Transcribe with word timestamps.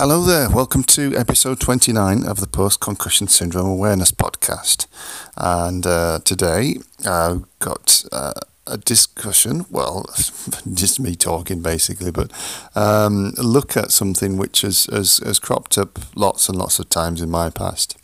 Hello 0.00 0.22
there, 0.22 0.48
welcome 0.48 0.82
to 0.84 1.14
episode 1.14 1.60
29 1.60 2.24
of 2.24 2.40
the 2.40 2.46
Post 2.46 2.80
Concussion 2.80 3.28
Syndrome 3.28 3.66
Awareness 3.66 4.10
Podcast. 4.10 4.86
And 5.36 5.86
uh, 5.86 6.20
today 6.24 6.76
I've 7.04 7.44
got 7.58 8.06
uh, 8.10 8.32
a 8.66 8.78
discussion, 8.78 9.66
well, 9.68 10.06
just 10.72 11.00
me 11.00 11.16
talking 11.16 11.60
basically, 11.60 12.10
but 12.10 12.32
um, 12.74 13.34
look 13.36 13.76
at 13.76 13.90
something 13.90 14.38
which 14.38 14.62
has, 14.62 14.86
has, 14.86 15.18
has, 15.18 15.38
cropped 15.38 15.76
up 15.76 15.98
lots 16.16 16.48
and 16.48 16.56
lots 16.56 16.78
of 16.78 16.88
times 16.88 17.20
in 17.20 17.28
my 17.28 17.50
past. 17.50 17.98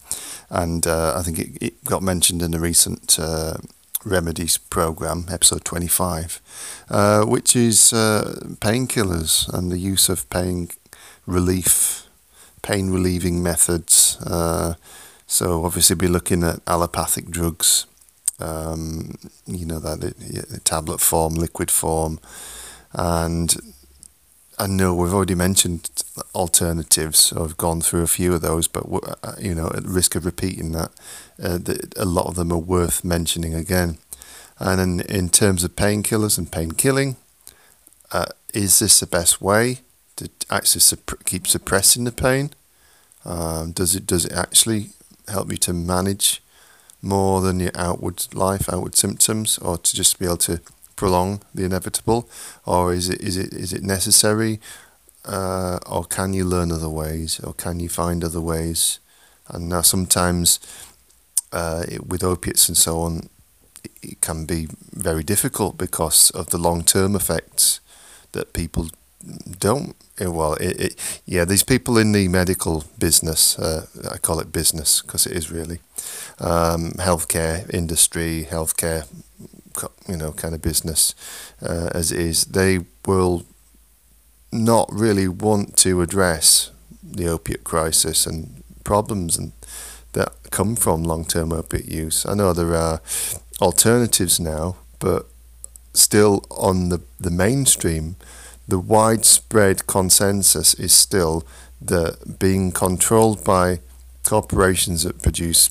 And 0.51 0.87
uh, 0.87 1.15
I 1.17 1.23
think 1.23 1.39
it, 1.39 1.57
it, 1.63 1.85
got 1.85 2.03
mentioned 2.03 2.43
in 2.43 2.51
the 2.51 2.61
recent 2.61 3.19
uh, 3.19 3.55
remedies 4.05 4.59
program, 4.59 5.25
episode 5.31 5.65
25, 5.65 6.43
uh, 6.91 7.25
which 7.25 7.57
is 7.57 7.95
uh, 7.95 8.39
painkillers 8.61 9.51
and 9.55 9.73
the 9.73 9.79
use 9.79 10.11
of 10.11 10.29
pain 10.29 10.69
relief, 11.27 12.07
pain 12.63 12.91
relieving 12.91 13.43
methods. 13.43 14.17
Uh, 14.23 14.75
so 15.27 15.65
obviously, 15.65 15.97
be 15.97 16.09
looking 16.09 16.43
at 16.43 16.61
allopathic 16.67 17.29
drugs. 17.30 17.87
Um, 18.39 19.17
you 19.47 19.65
know 19.65 19.81
that 19.81 20.01
the 20.01 20.61
tablet 20.65 21.01
form, 21.01 21.34
liquid 21.34 21.70
form, 21.70 22.20
and 22.93 23.57
I 24.59 24.67
know 24.67 24.95
we've 24.95 25.12
already 25.12 25.34
mentioned 25.34 25.91
alternatives. 26.34 27.19
So 27.19 27.45
I've 27.45 27.56
gone 27.56 27.81
through 27.81 28.03
a 28.03 28.06
few 28.06 28.33
of 28.34 28.41
those, 28.41 28.69
but 28.69 28.84
uh, 29.23 29.33
you 29.39 29.55
know, 29.55 29.69
at 29.69 29.84
risk 29.84 30.15
of 30.15 30.25
repeating 30.25 30.73
that, 30.73 30.91
uh, 31.43 31.59
a 31.97 32.05
lot 32.06 32.27
of 32.27 32.37
them 32.37 32.53
are 32.53 32.59
worth 32.59 33.05
mentioning 33.05 33.55
again. 33.55 33.98
And 34.59 34.81
in, 34.81 35.01
in 35.01 35.29
terms 35.29 35.65
of 35.65 35.77
painkillers 35.77 36.39
and 36.39 36.51
pain 36.51 36.73
killing, 36.73 37.17
uh, 38.12 38.27
is 38.55 38.79
this 38.79 39.01
the 39.01 39.06
best 39.06 39.43
way? 39.43 39.81
To 40.16 40.30
actually 40.51 40.80
supp- 40.80 41.25
keep 41.25 41.47
suppressing 41.47 42.05
the 42.05 42.12
pain? 42.12 42.51
Um, 43.25 43.73
does 43.73 43.95
it 43.95 44.06
does 44.06 44.25
it 44.25 44.33
actually 44.33 44.91
help 45.29 45.51
you 45.51 45.59
to 45.59 45.72
manage 45.72 46.42
more 47.03 47.41
than 47.41 47.61
your 47.61 47.72
outward 47.75 48.34
life, 48.34 48.72
outward 48.72 48.97
symptoms, 48.97 49.59
or 49.59 49.78
to 49.78 49.97
just 49.97 50.19
be 50.19 50.27
able 50.27 50.37
to 50.39 50.61
prolong 50.97 51.42
the 51.55 51.64
inevitable, 51.64 52.28
or 52.64 52.92
is 52.92 53.09
it 53.09 53.20
is 53.20 53.37
it 53.37 53.53
is 53.53 53.72
it 53.72 53.83
necessary, 53.83 54.61
uh, 55.25 55.78
or 55.87 56.05
can 56.05 56.33
you 56.33 56.44
learn 56.44 56.72
other 56.72 56.89
ways, 56.89 57.41
or 57.41 57.53
can 57.53 57.81
you 57.81 57.89
find 57.89 58.25
other 58.25 58.41
ways? 58.41 58.98
And 59.48 59.69
now 59.69 59.83
sometimes 59.83 60.59
uh, 61.53 61.84
it, 61.89 62.06
with 62.06 62.25
opiates 62.25 62.69
and 62.69 62.77
so 62.77 63.00
on, 63.00 63.28
it, 63.84 63.92
it 64.03 64.20
can 64.20 64.44
be 64.44 64.69
very 64.92 65.22
difficult 65.22 65.78
because 65.78 66.31
of 66.31 66.50
the 66.50 66.59
long 66.59 66.83
term 66.83 67.14
effects 67.14 67.81
that 68.33 68.53
people 68.53 68.89
don't 69.58 69.96
well 70.20 70.55
it, 70.55 70.80
it, 70.80 71.20
yeah 71.27 71.44
these 71.44 71.64
people 71.64 71.98
in 71.98 72.12
the 72.12 72.28
medical 72.28 72.84
business 72.98 73.58
uh, 73.58 73.86
I 74.10 74.19
call 74.19 74.41
it 74.41 74.52
business 74.52 75.02
because 75.02 75.27
it 75.27 75.32
is 75.32 75.50
really 75.50 75.80
um, 76.38 76.92
healthcare 76.92 77.69
industry 77.74 78.47
healthcare 78.50 79.06
you 80.08 80.16
know 80.16 80.32
kind 80.32 80.54
of 80.54 80.62
business 80.62 81.14
uh, 81.62 81.91
as 81.92 82.12
it 82.12 82.20
is 82.20 82.44
they 82.44 82.80
will 83.06 83.44
not 84.52 84.88
really 84.92 85.28
want 85.28 85.77
to 85.77 86.00
address 86.00 86.70
the 87.02 87.28
opiate 87.28 87.64
crisis 87.64 88.27
and 88.27 88.62
problems 88.84 89.36
and 89.36 89.52
that 90.12 90.32
come 90.50 90.77
from 90.77 91.04
long-term 91.04 91.52
opiate 91.52 91.86
use. 91.92 92.24
I 92.24 92.34
know 92.34 92.52
there 92.52 92.74
are 92.74 93.00
alternatives 93.60 94.41
now 94.41 94.77
but 94.98 95.27
still 95.92 96.44
on 96.50 96.88
the 96.88 97.00
the 97.20 97.30
mainstream 97.30 98.16
the 98.69 98.78
widespread 98.78 99.86
consensus 99.86 100.75
is 100.75 100.92
still 100.92 101.47
that 101.81 102.39
being 102.39 102.72
controlled 102.72 103.45
by 103.45 103.81
corporations 104.25 105.05
that 105.05 105.22
produce 105.22 105.70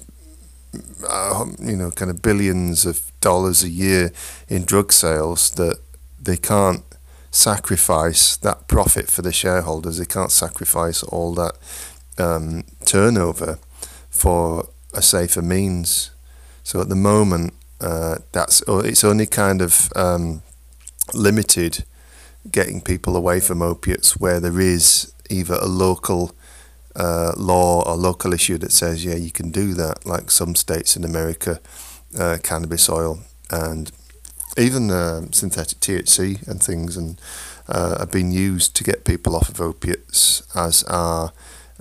uh, 1.10 1.46
you 1.60 1.76
know 1.76 1.92
kind 1.92 2.12
of 2.12 2.22
billions 2.22 2.86
of 2.86 3.12
dollars 3.22 3.64
a 3.64 3.70
year 3.70 4.12
in 4.48 4.64
drug 4.64 4.92
sales 4.92 5.52
that 5.52 5.80
they 6.22 6.38
can't 6.38 6.84
sacrifice 7.32 8.38
that 8.38 8.68
profit 8.68 9.10
for 9.10 9.22
the 9.22 9.34
shareholders. 9.34 9.98
They 9.98 10.06
can't 10.06 10.32
sacrifice 10.32 11.04
all 11.04 11.34
that 11.36 11.56
um, 12.18 12.64
turnover 12.86 13.60
for 14.10 14.70
a 14.94 15.02
safer 15.02 15.42
means. 15.42 16.12
So 16.64 16.80
at 16.82 16.90
the 16.90 16.96
moment 16.96 17.54
uh, 17.82 18.18
that's 18.32 18.64
it's 18.68 19.04
only 19.04 19.26
kind 19.26 19.62
of 19.62 19.92
um, 19.96 20.42
limited 21.14 21.84
getting 22.52 22.82
people 22.82 23.16
away 23.16 23.40
from 23.40 23.62
opiates 23.62 24.18
where 24.18 24.40
there 24.40 24.60
is 24.60 25.14
either 25.30 25.56
a 25.56 25.68
local 25.68 26.36
uh, 26.96 27.34
law 27.36 27.84
or 27.84 27.96
local 27.96 28.34
issue 28.34 28.58
that 28.58 28.72
says, 28.72 29.04
yeah, 29.04 29.16
you 29.16 29.32
can 29.32 29.52
do 29.52 29.74
that, 29.74 30.06
like 30.06 30.32
some 30.32 30.56
states 30.56 30.96
in 30.96 31.04
America, 31.04 31.60
uh, 32.18 32.38
cannabis 32.44 32.90
oil 32.90 33.20
and 33.52 33.92
even 34.58 34.90
uh, 34.90 35.22
synthetic 35.32 35.80
THC 35.80 36.48
and 36.48 36.62
things, 36.62 36.96
and 36.96 37.20
uh, 37.68 38.00
have 38.00 38.12
been 38.12 38.32
used 38.32 38.76
to 38.76 38.84
get 38.84 39.04
people 39.04 39.36
off 39.36 39.50
of 39.50 39.60
opiates, 39.60 40.44
as 40.56 40.84
are 40.84 41.34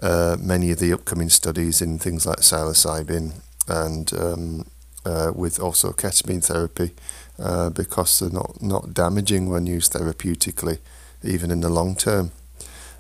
uh, 0.03 0.37
many 0.41 0.71
of 0.71 0.79
the 0.79 0.93
upcoming 0.93 1.29
studies 1.29 1.81
in 1.81 1.99
things 1.99 2.27
like 2.27 2.39
psilocybin 2.39 3.41
and 3.69 4.13
um, 4.15 4.67
uh, 5.07 5.33
with 5.35 5.61
also 5.61 5.93
ketamine 5.93 6.45
therapy 6.45 6.91
uh, 7.39 7.71
because 7.71 8.19
they're 8.19 8.31
not, 8.31 8.63
not 8.63 8.95
damaging 8.95 9.49
when 9.49 9.67
used 9.67 9.93
therapeutically, 9.93 10.79
even 11.23 11.51
in 11.51 11.61
the 11.61 11.69
long 11.71 11.97
term. 11.97 12.33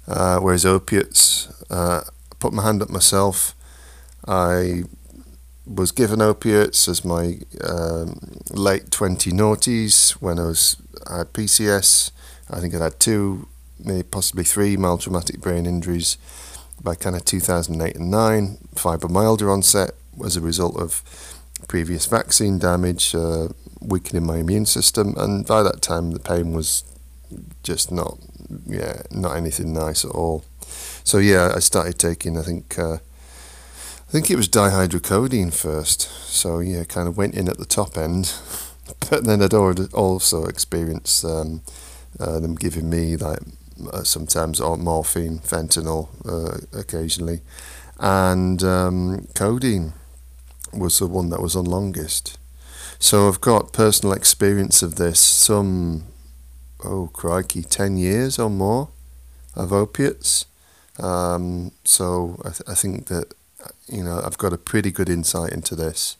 Uh, 0.06 0.38
whereas 0.38 0.66
opiates, 0.66 1.48
uh, 1.70 2.02
put 2.38 2.52
my 2.52 2.62
hand 2.62 2.82
up 2.82 2.90
myself. 2.90 3.54
I 4.26 4.84
was 5.66 5.92
given 5.92 6.20
opiates 6.20 6.88
as 6.88 7.04
my 7.04 7.38
um, 7.62 8.20
late 8.50 8.90
20 8.90 9.32
noughties 9.32 10.12
when 10.12 10.38
I 10.38 10.44
was 10.44 10.76
I 11.08 11.18
had 11.18 11.32
PCS. 11.32 12.10
I 12.50 12.60
think 12.60 12.74
I 12.74 12.84
had 12.84 13.00
two, 13.00 13.48
maybe 13.78 14.02
possibly 14.02 14.44
three 14.44 14.76
mild 14.76 15.00
traumatic 15.00 15.40
brain 15.40 15.66
injuries 15.66 16.18
by 16.82 16.94
kind 16.94 17.16
of 17.16 17.24
2008 17.24 17.96
and 17.96 18.10
9. 18.10 18.58
Fibromyalgia 18.74 19.50
onset 19.50 19.92
as 20.24 20.36
a 20.36 20.40
result 20.40 20.76
of 20.76 21.02
previous 21.68 22.06
vaccine 22.06 22.58
damage, 22.58 23.14
uh, 23.14 23.48
weakening 23.84 24.26
my 24.26 24.38
immune 24.38 24.66
system, 24.66 25.14
and 25.16 25.46
by 25.46 25.62
that 25.62 25.82
time 25.82 26.10
the 26.12 26.20
pain 26.20 26.52
was 26.52 26.84
just 27.62 27.90
not, 27.90 28.18
yeah, 28.66 29.02
not 29.10 29.36
anything 29.36 29.72
nice 29.72 30.04
at 30.04 30.10
all. 30.10 30.44
So 31.04 31.18
yeah, 31.18 31.52
I 31.54 31.58
started 31.58 31.98
taking, 31.98 32.38
I 32.38 32.42
think, 32.42 32.78
uh, 32.78 32.94
I 32.94 34.10
think 34.10 34.30
it 34.30 34.36
was 34.36 34.48
dihydrocodeine 34.48 35.52
first. 35.52 36.02
So 36.28 36.60
yeah, 36.60 36.84
kind 36.84 37.08
of 37.08 37.16
went 37.16 37.34
in 37.34 37.48
at 37.48 37.58
the 37.58 37.64
top 37.64 37.96
end, 37.96 38.32
but 39.10 39.24
then 39.24 39.42
I'd 39.42 39.54
already 39.54 39.86
also 39.92 40.44
experienced 40.44 41.24
um, 41.24 41.62
uh, 42.18 42.38
them 42.40 42.54
giving 42.54 42.88
me 42.88 43.16
like 43.16 43.40
uh, 43.92 44.04
sometimes 44.04 44.60
morphine, 44.60 45.38
fentanyl, 45.40 46.08
uh, 46.24 46.78
occasionally, 46.78 47.40
and 47.98 48.62
um, 48.62 49.26
codeine 49.34 49.92
was 50.72 50.98
the 50.98 51.06
one 51.06 51.30
that 51.30 51.40
was 51.40 51.56
on 51.56 51.64
longest. 51.64 52.38
So 52.98 53.28
I've 53.28 53.40
got 53.40 53.72
personal 53.72 54.14
experience 54.14 54.82
of 54.82 54.96
this, 54.96 55.20
some, 55.20 56.04
oh 56.82 57.08
crikey, 57.12 57.62
10 57.62 57.96
years 57.96 58.38
or 58.38 58.50
more 58.50 58.88
of 59.54 59.72
opiates. 59.72 60.46
Um, 60.98 61.72
so 61.84 62.40
I, 62.44 62.48
th- 62.50 62.62
I, 62.68 62.74
think 62.74 63.06
that, 63.08 63.34
you 63.88 64.04
know, 64.04 64.20
I've 64.24 64.38
got 64.38 64.52
a 64.52 64.58
pretty 64.58 64.90
good 64.90 65.08
insight 65.08 65.52
into 65.52 65.74
this. 65.74 66.16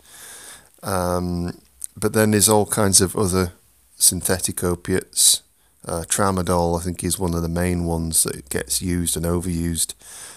Um, 0.83 1.59
but 1.97 2.13
then 2.13 2.33
there's 2.33 2.49
all 2.49 2.67
kinds 2.67 3.01
of 3.01 3.17
other 3.17 3.53
synthetic 3.97 4.65
opiates. 4.65 5.43
Uh, 5.87 6.05
tramadol, 6.09 6.79
I 6.79 6.83
think, 6.83 7.05
is 7.05 7.19
one 7.19 7.35
of 7.35 7.43
the 7.43 7.49
main 7.49 7.85
ones 7.85 8.23
that 8.25 8.49
gets 8.49 8.83
used 8.83 9.17
and 9.17 9.25
overused 9.25 9.95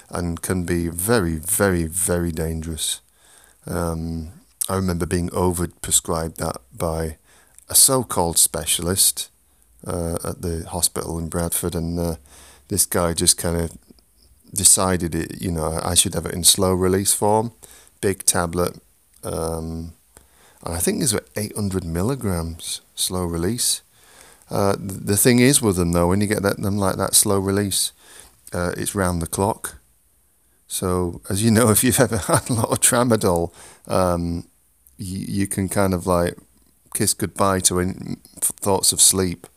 and 0.09 0.41
can 0.41 0.63
be 0.63 0.87
very, 0.87 1.35
very, 1.35 1.85
very 1.85 2.31
dangerous. 2.31 3.01
Um, 3.65 4.31
I 4.69 4.75
remember 4.75 5.05
being 5.05 5.33
over 5.33 5.67
prescribed 5.67 6.37
that 6.37 6.57
by 6.75 7.17
a 7.69 7.75
so 7.75 8.03
called 8.03 8.37
specialist 8.37 9.29
uh, 9.85 10.17
at 10.23 10.41
the 10.41 10.65
hospital 10.67 11.17
in 11.17 11.29
Bradford, 11.29 11.75
and 11.75 11.99
uh, 11.99 12.15
this 12.67 12.85
guy 12.85 13.13
just 13.13 13.37
kind 13.37 13.57
of 13.57 13.77
decided 14.53 15.15
it, 15.15 15.41
you 15.41 15.51
know, 15.51 15.79
I 15.81 15.93
should 15.93 16.13
have 16.13 16.25
it 16.25 16.33
in 16.33 16.43
slow 16.43 16.73
release 16.73 17.13
form, 17.13 17.53
big 18.01 18.23
tablet. 18.23 18.79
Um, 19.23 19.93
and 20.63 20.75
I 20.75 20.79
think 20.79 20.99
these 20.99 21.13
were 21.13 21.25
800 21.35 21.83
milligrams 21.83 22.81
slow 22.95 23.25
release. 23.25 23.81
Uh, 24.49 24.75
the 24.79 25.17
thing 25.17 25.39
is 25.39 25.61
with 25.61 25.75
them 25.75 25.91
though, 25.91 26.07
when 26.07 26.21
you 26.21 26.27
get 26.27 26.41
that, 26.43 26.57
them 26.57 26.77
like 26.77 26.95
that 26.97 27.15
slow 27.15 27.39
release, 27.39 27.91
uh, 28.53 28.73
it's 28.77 28.95
round 28.95 29.21
the 29.21 29.27
clock. 29.27 29.77
So, 30.67 31.21
as 31.29 31.43
you 31.43 31.51
know, 31.51 31.69
if 31.75 31.83
you've 31.83 31.99
ever 31.99 32.17
had 32.17 32.49
a 32.49 32.53
lot 32.53 32.69
of 32.69 32.79
tramadol, 32.79 33.51
um, 33.87 34.46
you, 34.97 35.25
you 35.27 35.47
can 35.47 35.69
kind 35.69 35.93
of 35.93 36.07
like 36.07 36.35
kiss 36.93 37.13
goodbye 37.13 37.59
to 37.61 37.79
in, 37.79 38.17
thoughts 38.41 38.91
of 38.91 39.01
sleep 39.01 39.47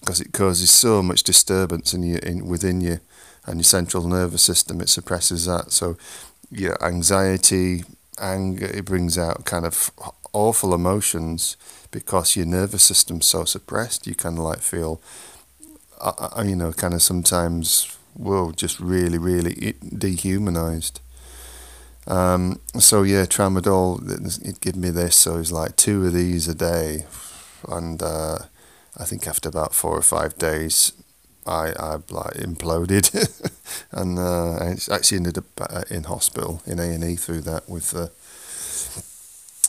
because 0.00 0.20
it 0.20 0.32
causes 0.32 0.70
so 0.70 1.02
much 1.02 1.22
disturbance 1.22 1.94
in 1.94 2.02
you 2.02 2.18
in 2.22 2.46
within 2.46 2.80
you 2.80 3.00
and 3.46 3.56
your 3.58 3.64
central 3.64 4.06
nervous 4.06 4.42
system, 4.42 4.80
it 4.80 4.88
suppresses 4.88 5.46
that. 5.46 5.70
So 5.70 5.96
your 6.50 6.82
anxiety, 6.84 7.84
anger, 8.18 8.66
it 8.66 8.84
brings 8.84 9.18
out 9.18 9.44
kind 9.44 9.66
of 9.66 9.90
awful 10.32 10.74
emotions 10.74 11.56
because 11.90 12.36
your 12.36 12.46
nervous 12.46 12.82
system's 12.82 13.26
so 13.26 13.44
suppressed. 13.44 14.06
You 14.06 14.14
kind 14.14 14.38
of 14.38 14.44
like 14.44 14.60
feel, 14.60 15.00
you 16.42 16.56
know, 16.56 16.72
kind 16.72 16.94
of 16.94 17.02
sometimes, 17.02 17.96
whoa, 18.14 18.52
just 18.52 18.80
really, 18.80 19.18
really 19.18 19.74
dehumanized. 19.96 21.00
Um, 22.06 22.60
so 22.78 23.02
yeah, 23.02 23.24
tramadol, 23.24 24.00
it 24.44 24.60
gave 24.60 24.76
me 24.76 24.90
this. 24.90 25.16
So 25.16 25.38
it's 25.38 25.52
like 25.52 25.76
two 25.76 26.06
of 26.06 26.12
these 26.12 26.48
a 26.48 26.54
day, 26.54 27.06
and 27.68 28.02
uh, 28.02 28.38
I 28.96 29.04
think 29.04 29.26
after 29.26 29.48
about 29.48 29.74
four 29.74 29.96
or 29.96 30.02
five 30.02 30.36
days, 30.38 30.92
I 31.46 31.72
I 31.78 31.92
like 32.10 32.34
imploded, 32.34 33.10
and 33.92 34.18
uh, 34.18 34.56
I 34.56 34.76
actually 34.94 35.18
ended 35.18 35.38
up 35.38 35.60
uh, 35.60 35.82
in 35.90 36.04
hospital 36.04 36.62
in 36.66 36.78
A 36.78 36.84
and 36.84 37.04
E 37.04 37.16
through 37.16 37.42
that 37.42 37.68
with. 37.68 37.94
Uh, 37.94 38.08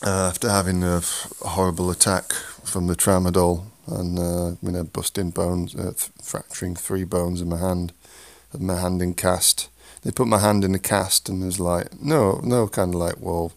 uh, 0.04 0.28
after 0.30 0.50
having 0.50 0.84
a 0.84 1.02
horrible 1.42 1.90
attack 1.90 2.34
from 2.64 2.88
the 2.88 2.96
tramadol 2.96 3.64
and 3.88 4.20
uh, 4.20 4.56
you 4.62 4.72
know 4.72 4.84
busting 4.84 5.32
bones, 5.32 5.76
uh, 5.76 5.94
fracturing 6.22 6.76
three 6.76 7.04
bones 7.04 7.42
in 7.42 7.50
my 7.50 7.58
hand, 7.58 7.94
my 8.58 8.80
hand 8.80 9.02
in 9.02 9.14
cast, 9.14 9.70
they 10.06 10.12
put 10.12 10.28
my 10.28 10.38
hand 10.38 10.63
in 10.63 10.72
the 10.72 10.80
cast 10.80 11.28
and 11.28 11.44
was 11.44 11.60
like, 11.60 12.00
no, 12.00 12.40
no, 12.44 12.68
kind 12.68 12.94
of 12.94 13.00
like, 13.00 13.16
well, 13.19 13.52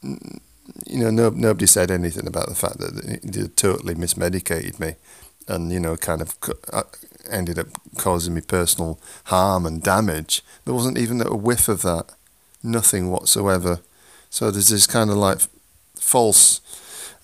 you 0.00 1.00
know, 1.00 1.10
no, 1.10 1.30
nobody 1.30 1.66
said 1.66 1.90
anything 1.90 2.28
about 2.28 2.48
the 2.48 2.54
fact 2.54 2.78
that 2.78 3.20
they 3.24 3.48
totally 3.48 3.96
mismedicated 3.96 4.78
me 4.78 4.94
and, 5.48 5.72
you 5.72 5.80
know, 5.80 5.96
kind 5.96 6.22
of 6.22 6.36
uh, 6.72 6.84
ended 7.28 7.58
up 7.58 7.66
causing 7.98 8.32
me 8.32 8.40
personal 8.40 9.00
harm 9.24 9.66
and 9.66 9.82
damage. 9.82 10.44
There 10.64 10.74
wasn't 10.74 10.98
even 10.98 11.20
a 11.20 11.34
whiff 11.34 11.68
of 11.68 11.82
that, 11.82 12.12
nothing 12.62 13.10
whatsoever. 13.10 13.80
So 14.30 14.52
there's 14.52 14.68
this 14.68 14.86
kind 14.86 15.10
of 15.10 15.16
like 15.16 15.40
false, 15.96 16.60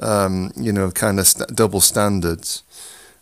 um, 0.00 0.50
you 0.56 0.72
know, 0.72 0.90
kind 0.90 1.20
of 1.20 1.28
st- 1.28 1.54
double 1.54 1.80
standards. 1.80 2.64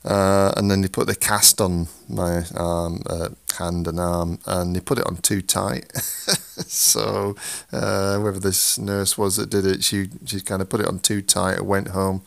Uh, 0.05 0.53
and 0.57 0.71
then 0.71 0.83
they 0.83 0.89
put 0.89 1.07
the 1.07 1.15
cast 1.15 1.61
on 1.61 1.89
my 2.09 2.45
uh, 2.55 3.29
hand 3.59 3.87
and 3.87 3.99
arm, 3.99 4.39
and 4.47 4.77
they 4.77 4.81
put 4.81 4.99
it 4.99 5.07
on 5.07 5.17
too 5.17 5.41
tight. 5.41 5.91
so 5.97 7.35
uh, 7.73 8.19
whoever 8.19 8.39
this 8.39 8.79
nurse 8.79 9.17
was 9.17 9.37
that 9.37 9.49
did 9.49 9.65
it, 9.67 9.83
she 9.83 10.09
she 10.27 10.41
kind 10.41 10.61
of 10.61 10.69
put 10.69 10.81
it 10.81 10.89
on 10.89 10.99
too 10.99 11.23
tight. 11.23 11.59
I 11.59 11.63
went 11.63 11.89
home. 11.89 12.23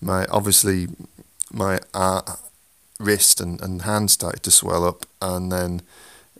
My 0.00 0.26
obviously 0.26 0.88
my 1.52 1.80
uh, 1.94 2.22
wrist 3.00 3.40
and, 3.40 3.60
and 3.62 3.82
hand 3.82 4.10
started 4.10 4.42
to 4.42 4.50
swell 4.50 4.84
up, 4.84 5.06
and 5.22 5.50
then 5.50 5.80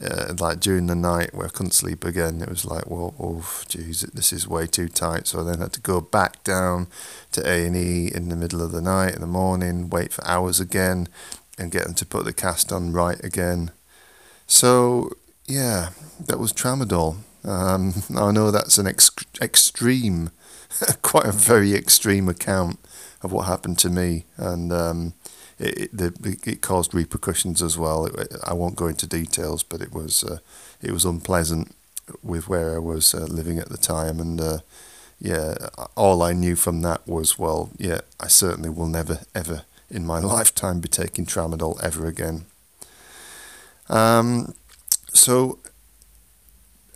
uh, 0.00 0.34
like 0.38 0.60
during 0.60 0.86
the 0.86 0.94
night 0.94 1.34
where 1.34 1.46
I 1.46 1.50
couldn't 1.50 1.72
sleep 1.72 2.04
again, 2.04 2.40
it 2.40 2.48
was 2.48 2.64
like, 2.64 2.88
well, 2.88 3.14
oh, 3.18 3.62
geez, 3.68 4.00
this 4.00 4.32
is 4.32 4.48
way 4.48 4.66
too 4.66 4.88
tight. 4.88 5.26
So 5.26 5.40
I 5.40 5.44
then 5.44 5.60
had 5.60 5.72
to 5.74 5.80
go 5.80 6.00
back 6.00 6.42
down 6.44 6.88
to 7.32 7.46
A 7.46 7.66
and 7.66 7.76
E 7.76 8.10
in 8.12 8.28
the 8.28 8.36
middle 8.36 8.62
of 8.62 8.72
the 8.72 8.82
night, 8.82 9.14
in 9.14 9.20
the 9.20 9.26
morning, 9.26 9.90
wait 9.90 10.12
for 10.12 10.26
hours 10.26 10.60
again, 10.60 11.08
and 11.58 11.70
get 11.70 11.84
them 11.84 11.94
to 11.94 12.06
put 12.06 12.24
the 12.24 12.32
cast 12.32 12.72
on 12.72 12.92
right 12.92 13.22
again. 13.22 13.70
So 14.46 15.12
yeah, 15.46 15.90
that 16.26 16.38
was 16.38 16.52
tramadol. 16.52 17.18
Um, 17.44 17.94
I 18.16 18.30
know 18.32 18.50
that's 18.50 18.78
an 18.78 18.86
ex- 18.86 19.10
extreme, 19.40 20.30
quite 21.02 21.26
a 21.26 21.32
very 21.32 21.74
extreme 21.74 22.28
account 22.28 22.78
of 23.22 23.32
what 23.32 23.46
happened 23.46 23.78
to 23.78 23.90
me, 23.90 24.24
and 24.36 24.72
um, 24.72 25.14
it, 25.58 25.90
it, 25.92 26.46
it 26.46 26.60
caused 26.60 26.94
repercussions 26.94 27.62
as 27.62 27.78
well. 27.78 28.06
It, 28.06 28.36
I 28.44 28.52
won't 28.54 28.76
go 28.76 28.86
into 28.86 29.06
details, 29.06 29.62
but 29.62 29.80
it 29.80 29.92
was 29.92 30.24
uh, 30.24 30.38
it 30.80 30.92
was 30.92 31.04
unpleasant 31.04 31.74
with 32.22 32.48
where 32.48 32.74
I 32.74 32.78
was 32.78 33.14
uh, 33.14 33.24
living 33.24 33.58
at 33.58 33.68
the 33.68 33.76
time, 33.76 34.20
and 34.20 34.40
uh, 34.40 34.58
yeah, 35.20 35.54
all 35.96 36.22
I 36.22 36.32
knew 36.32 36.56
from 36.56 36.82
that 36.82 37.06
was 37.06 37.38
well, 37.38 37.70
yeah, 37.78 38.00
I 38.18 38.28
certainly 38.28 38.70
will 38.70 38.88
never 38.88 39.20
ever 39.34 39.64
in 39.90 40.06
my 40.06 40.18
lifetime 40.34 40.80
be 40.80 40.88
taking 40.88 41.26
tramadol 41.26 41.82
ever 41.82 42.06
again. 42.06 42.46
Um, 43.88 44.54
so 45.12 45.58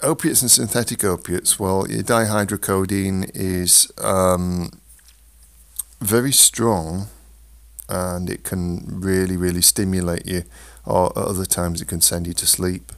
opiates 0.03 0.43
and 0.43 0.51
synthetic 0.51 1.05
opiates. 1.05 1.59
Well, 1.59 1.85
dihydrocodeine 1.85 3.31
is 3.35 3.93
um, 3.99 4.71
very 6.01 6.33
strong 6.33 7.09
and 7.89 8.29
it 8.31 8.45
can 8.45 8.85
really, 8.87 9.37
really 9.37 9.63
stimulate 9.63 10.27
you. 10.27 10.45
Or 10.85 11.11
at 11.19 11.25
other 11.25 11.45
times, 11.45 11.81
it 11.81 11.89
can 11.89 12.01
send 12.01 12.27
you 12.27 12.33
to 12.35 12.47
sleep. 12.47 12.93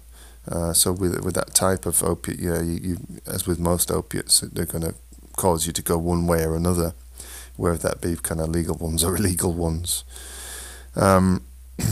Uh, 0.50 0.72
so 0.72 0.92
with 0.92 1.22
with 1.24 1.34
that 1.34 1.54
type 1.54 1.84
of 1.86 2.02
opiate, 2.02 2.40
yeah, 2.40 2.62
you, 2.62 2.80
you 2.82 2.98
as 3.26 3.46
with 3.46 3.58
most 3.58 3.90
opiates, 3.90 4.40
they're 4.40 4.64
going 4.64 4.84
to 4.84 4.94
cause 5.36 5.66
you 5.66 5.72
to 5.72 5.82
go 5.82 5.98
one 5.98 6.26
way 6.26 6.44
or 6.44 6.56
another, 6.56 6.94
whether 7.56 7.78
that 7.78 8.00
be 8.00 8.16
kind 8.16 8.40
of 8.40 8.48
legal 8.48 8.76
ones 8.76 9.04
or 9.04 9.16
illegal 9.18 9.52
ones. 9.52 10.04
Um, 10.96 11.44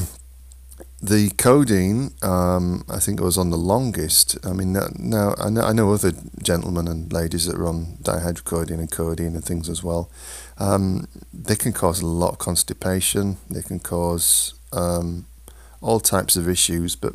the 1.01 1.31
codeine, 1.37 2.13
um, 2.23 2.85
I 2.89 2.99
think 2.99 3.21
it 3.21 3.25
was 3.25 3.37
on 3.37 3.51
the 3.51 3.59
longest. 3.59 4.39
I 4.47 4.53
mean, 4.53 4.73
now, 4.73 5.35
I, 5.39 5.51
know, 5.51 5.61
I 5.61 5.73
know 5.73 5.93
other 5.93 6.13
gentlemen 6.43 6.89
and 6.89 7.13
ladies 7.13 7.47
that 7.47 7.57
are 7.57 7.67
on 7.67 7.99
dihydrocodeine 8.03 8.79
and 8.79 8.91
codeine 8.91 9.35
and 9.35 9.45
things 9.45 9.69
as 9.69 9.83
well. 9.83 10.11
Um, 10.59 11.07
they 11.35 11.55
can 11.57 11.73
cause 11.73 12.01
a 12.01 12.07
lot 12.07 12.33
of 12.33 12.39
constipation. 12.39 13.37
They 13.51 13.63
can 13.63 13.79
cause 13.79 14.55
um, 14.73 15.27
all 15.83 16.01
types 16.01 16.35
of 16.35 16.49
issues, 16.49 16.97
but 16.97 17.15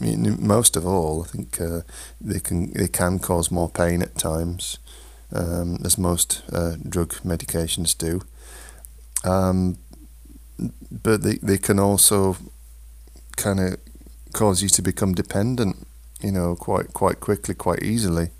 most 0.00 0.76
of 0.76 0.86
all, 0.86 1.24
I 1.24 1.28
think 1.28 1.60
uh, 1.60 1.80
they 2.20 2.38
can 2.38 2.70
they 2.72 2.88
can 2.88 3.18
cause 3.18 3.50
more 3.50 3.70
pain 3.70 4.02
at 4.02 4.18
times, 4.18 4.78
um, 5.32 5.78
as 5.84 5.96
most 5.96 6.42
uh, 6.52 6.76
drug 6.86 7.14
medications 7.24 7.96
do. 7.96 8.20
Um, 9.24 9.78
but 10.90 11.22
they, 11.22 11.36
they 11.36 11.58
can 11.58 11.78
also 11.78 12.36
kind 13.36 13.60
of 13.60 13.76
cause 14.32 14.62
you 14.62 14.68
to 14.68 14.82
become 14.82 15.14
dependent, 15.14 15.86
you 16.20 16.32
know, 16.32 16.56
quite 16.56 16.92
quite 16.92 17.20
quickly, 17.20 17.54
quite 17.54 17.82
easily. 17.82 18.30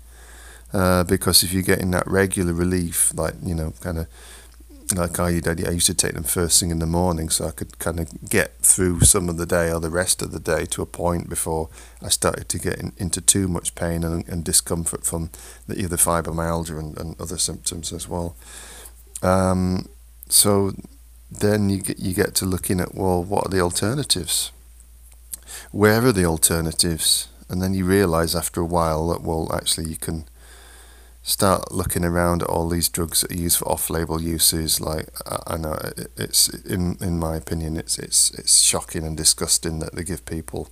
Uh, 0.73 1.03
because 1.03 1.43
if 1.43 1.53
you're 1.53 1.63
getting 1.63 1.91
that 1.91 2.05
regular 2.07 2.53
relief, 2.53 3.13
like 3.13 3.35
you 3.43 3.55
know, 3.55 3.73
kind 3.81 3.97
of 3.99 4.07
like 4.95 5.19
I 5.19 5.41
I 5.45 5.71
used 5.71 5.87
to 5.87 5.93
take 5.93 6.13
them 6.13 6.23
first 6.23 6.59
thing 6.59 6.71
in 6.71 6.79
the 6.79 6.85
morning, 6.85 7.29
so 7.29 7.47
I 7.47 7.51
could 7.51 7.77
kind 7.79 7.99
of 7.99 8.29
get 8.29 8.57
through 8.59 9.01
some 9.01 9.27
of 9.27 9.37
the 9.37 9.45
day 9.45 9.71
or 9.71 9.79
the 9.79 9.89
rest 9.89 10.21
of 10.21 10.31
the 10.31 10.39
day 10.39 10.65
to 10.65 10.81
a 10.81 10.85
point 10.85 11.29
before 11.29 11.69
I 12.01 12.09
started 12.09 12.47
to 12.49 12.59
get 12.59 12.79
in, 12.79 12.93
into 12.97 13.19
too 13.19 13.47
much 13.47 13.75
pain 13.75 14.03
and, 14.03 14.27
and 14.27 14.43
discomfort 14.43 15.05
from 15.05 15.29
the, 15.67 15.77
either 15.79 15.97
fibromyalgia 15.97 16.79
and, 16.79 16.97
and 16.97 17.19
other 17.19 17.37
symptoms 17.37 17.91
as 17.91 18.07
well. 18.07 18.35
Um, 19.21 19.89
so 20.29 20.73
then 21.29 21.69
you 21.69 21.81
get 21.81 21.99
you 21.99 22.13
get 22.13 22.33
to 22.35 22.45
looking 22.45 22.79
at 22.79 22.95
well, 22.95 23.23
what 23.23 23.47
are 23.47 23.49
the 23.49 23.59
alternatives? 23.59 24.51
Where 25.71 26.05
are 26.05 26.11
the 26.11 26.25
alternatives? 26.25 27.29
And 27.49 27.61
then 27.61 27.73
you 27.73 27.85
realise 27.85 28.35
after 28.35 28.61
a 28.61 28.65
while 28.65 29.07
that 29.09 29.21
well, 29.21 29.53
actually, 29.53 29.89
you 29.89 29.97
can 29.97 30.25
start 31.23 31.73
looking 31.73 32.05
around 32.05 32.41
at 32.41 32.49
all 32.49 32.69
these 32.69 32.87
drugs 32.87 33.21
that 33.21 33.31
are 33.31 33.35
used 33.35 33.57
for 33.57 33.67
off-label 33.67 34.21
uses. 34.21 34.79
Like 34.79 35.09
I 35.45 35.57
know 35.57 35.77
it's 36.15 36.49
in 36.49 36.97
in 37.01 37.19
my 37.19 37.35
opinion, 37.35 37.77
it's 37.77 37.99
it's 37.99 38.31
it's 38.31 38.61
shocking 38.61 39.05
and 39.05 39.17
disgusting 39.17 39.79
that 39.79 39.93
they 39.93 40.03
give 40.03 40.25
people 40.25 40.69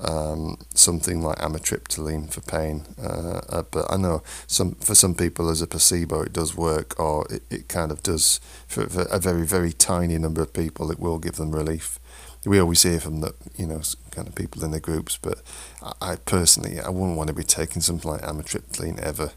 um, 0.00 0.58
something 0.74 1.22
like 1.22 1.38
amitriptyline 1.38 2.30
for 2.30 2.40
pain. 2.40 2.84
Uh, 3.02 3.40
uh, 3.48 3.62
but 3.70 3.90
I 3.90 3.96
know 3.96 4.22
some 4.46 4.74
for 4.76 4.94
some 4.94 5.14
people 5.14 5.48
as 5.50 5.62
a 5.62 5.66
placebo 5.66 6.22
it 6.22 6.32
does 6.32 6.56
work, 6.56 6.98
or 6.98 7.26
it, 7.30 7.42
it 7.50 7.68
kind 7.68 7.90
of 7.90 8.02
does 8.02 8.40
for, 8.66 8.88
for 8.88 9.02
a 9.02 9.18
very 9.18 9.44
very 9.44 9.72
tiny 9.72 10.18
number 10.18 10.42
of 10.42 10.52
people 10.52 10.90
it 10.90 11.00
will 11.00 11.18
give 11.18 11.36
them 11.36 11.50
relief. 11.50 11.98
We 12.44 12.58
always 12.58 12.82
hear 12.82 13.00
from 13.00 13.20
the 13.20 13.34
you 13.56 13.66
know 13.66 13.82
kind 14.10 14.28
of 14.28 14.34
people 14.34 14.64
in 14.64 14.70
the 14.70 14.80
groups, 14.80 15.18
but 15.20 15.42
I, 15.82 16.12
I 16.12 16.16
personally 16.16 16.80
I 16.80 16.88
wouldn't 16.88 17.16
want 17.16 17.28
to 17.28 17.34
be 17.34 17.44
taking 17.44 17.82
something 17.82 18.10
like 18.10 18.22
amitriptyline 18.22 18.98
ever 19.00 19.32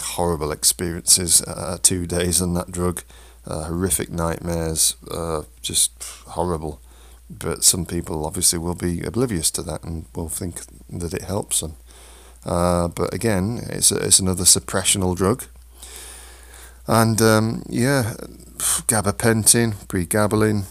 horrible 0.00 0.52
experiences, 0.52 1.42
uh, 1.42 1.78
two 1.82 2.06
days 2.06 2.42
on 2.42 2.54
that 2.54 2.70
drug, 2.70 3.02
uh, 3.46 3.64
horrific 3.64 4.10
nightmares, 4.10 4.96
uh, 5.10 5.42
just 5.62 5.92
horrible. 6.28 6.80
But 7.28 7.64
some 7.64 7.86
people 7.86 8.24
obviously 8.24 8.58
will 8.58 8.74
be 8.74 9.02
oblivious 9.02 9.50
to 9.52 9.62
that 9.62 9.82
and 9.82 10.06
will 10.14 10.28
think 10.28 10.60
that 10.88 11.12
it 11.12 11.22
helps 11.22 11.60
them. 11.60 11.76
Uh, 12.44 12.88
but 12.88 13.12
again, 13.12 13.60
it's 13.68 13.90
a, 13.90 13.96
it's 13.96 14.20
another 14.20 14.44
suppressional 14.44 15.16
drug. 15.16 15.44
And 16.86 17.20
um, 17.20 17.64
yeah, 17.68 18.14
gabapentin, 18.86 19.74
pregabalin. 19.88 20.66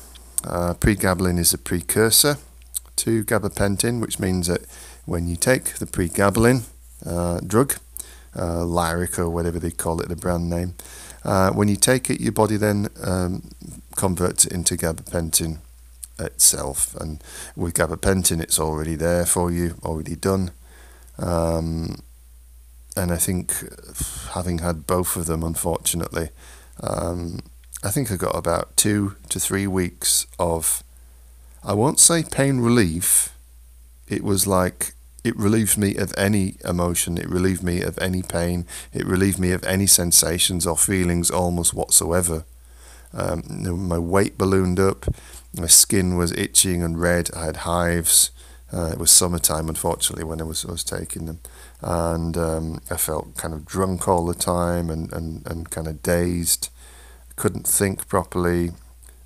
Uh, 0.45 0.73
pregabalin 0.75 1.39
is 1.39 1.53
a 1.53 1.57
precursor 1.57 2.37
to 2.95 3.23
gabapentin, 3.23 3.99
which 3.99 4.19
means 4.19 4.47
that 4.47 4.61
when 5.05 5.27
you 5.27 5.35
take 5.35 5.75
the 5.75 5.85
pregabalin 5.85 6.63
uh, 7.05 7.39
drug, 7.39 7.75
uh, 8.35 8.63
Lyrica 8.63 9.19
or 9.19 9.29
whatever 9.29 9.59
they 9.59 9.71
call 9.71 9.99
it, 10.01 10.09
the 10.09 10.15
brand 10.15 10.49
name. 10.49 10.75
Uh, 11.23 11.51
when 11.51 11.67
you 11.67 11.75
take 11.75 12.09
it, 12.09 12.21
your 12.21 12.31
body 12.31 12.57
then 12.57 12.87
um, 13.03 13.49
converts 13.95 14.45
it 14.45 14.53
into 14.53 14.75
gabapentin. 14.75 15.57
itself. 16.19 16.95
And 16.95 17.21
with 17.55 17.73
gabapentin, 17.73 18.41
it's 18.41 18.59
already 18.59 18.95
there 18.95 19.25
for 19.25 19.51
you, 19.51 19.75
already 19.83 20.15
done. 20.15 20.51
Um, 21.17 22.01
and 22.95 23.11
I 23.11 23.17
think 23.17 23.53
having 24.31 24.59
had 24.59 24.87
both 24.87 25.15
of 25.17 25.25
them, 25.25 25.43
unfortunately, 25.43 26.29
um, 26.81 27.39
I 27.85 27.91
think 27.91 28.11
I 28.11 28.15
got 28.15 28.35
about 28.35 28.75
two 28.75 29.15
to 29.29 29.39
three 29.39 29.67
weeks 29.67 30.25
of, 30.39 30.83
I 31.63 31.73
won't 31.73 31.99
say 31.99 32.23
pain 32.23 32.59
relief. 32.59 33.37
It 34.07 34.23
was 34.23 34.47
like 34.47 34.93
it 35.23 35.37
relieved 35.37 35.77
me 35.77 35.95
of 35.95 36.11
any 36.17 36.57
emotion, 36.65 37.15
it 37.15 37.29
relieved 37.29 37.61
me 37.61 37.83
of 37.83 37.99
any 37.99 38.23
pain, 38.23 38.65
it 38.91 39.05
relieved 39.05 39.37
me 39.37 39.51
of 39.51 39.63
any 39.65 39.85
sensations 39.85 40.65
or 40.65 40.75
feelings 40.75 41.29
almost 41.29 41.75
whatsoever. 41.75 42.45
Um, 43.13 43.43
my 43.87 43.99
weight 43.99 44.35
ballooned 44.35 44.79
up, 44.79 45.05
my 45.55 45.67
skin 45.67 46.17
was 46.17 46.31
itching 46.31 46.81
and 46.81 46.99
red, 46.99 47.29
I 47.35 47.45
had 47.45 47.57
hives. 47.57 48.31
Uh, 48.73 48.89
it 48.93 48.97
was 48.97 49.11
summertime, 49.11 49.69
unfortunately, 49.69 50.23
when 50.23 50.41
I 50.41 50.43
was, 50.43 50.65
I 50.65 50.71
was 50.71 50.83
taking 50.83 51.27
them. 51.27 51.39
And 51.81 52.35
um, 52.35 52.81
I 52.89 52.97
felt 52.97 53.37
kind 53.37 53.53
of 53.53 53.63
drunk 53.63 54.07
all 54.07 54.25
the 54.25 54.33
time 54.33 54.89
and, 54.89 55.13
and, 55.13 55.45
and 55.45 55.69
kind 55.69 55.87
of 55.87 56.01
dazed 56.01 56.69
couldn't 57.35 57.67
think 57.67 58.07
properly, 58.07 58.71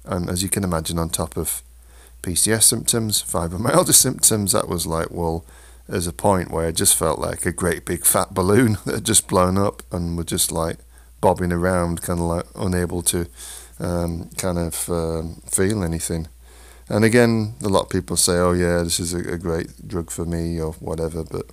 and 0.06 0.30
as 0.30 0.44
you 0.44 0.50
can 0.50 0.64
imagine, 0.64 0.98
on 0.98 1.10
top 1.10 1.38
of 1.38 1.62
PCS 2.24 2.64
symptoms, 2.64 3.24
fibromyalgia 3.24 3.94
symptoms, 4.06 4.52
that 4.52 4.68
was 4.68 4.86
like, 4.86 5.12
well, 5.12 5.46
there's 5.88 6.08
a 6.08 6.14
point 6.14 6.52
where 6.52 6.68
I 6.68 6.72
just 6.72 6.96
felt 6.96 7.20
like 7.20 7.46
a 7.46 7.52
great 7.52 7.86
big 7.86 8.06
fat 8.06 8.34
balloon 8.34 8.78
that 8.86 8.96
had 8.96 9.06
just 9.06 9.28
blown 9.28 9.58
up 9.58 9.84
and 9.92 10.18
were 10.18 10.24
just 10.24 10.52
like 10.52 10.78
bobbing 11.22 11.52
around, 11.52 12.02
kind 12.02 12.20
of 12.20 12.26
like 12.26 12.46
unable 12.56 13.02
to 13.04 13.28
um, 13.80 14.30
kind 14.38 14.58
of 14.58 14.90
um, 14.90 15.42
feel 15.46 15.84
anything. 15.84 16.28
And 16.88 17.06
again, 17.06 17.54
a 17.64 17.70
lot 17.70 17.84
of 17.84 17.90
people 17.90 18.18
say, 18.18 18.34
oh, 18.34 18.54
yeah, 18.54 18.82
this 18.84 19.00
is 19.00 19.14
a, 19.14 19.20
a 19.34 19.38
great 19.38 19.88
drug 19.88 20.10
for 20.10 20.26
me 20.26 20.60
or 20.60 20.74
whatever, 20.74 21.24
but 21.24 21.46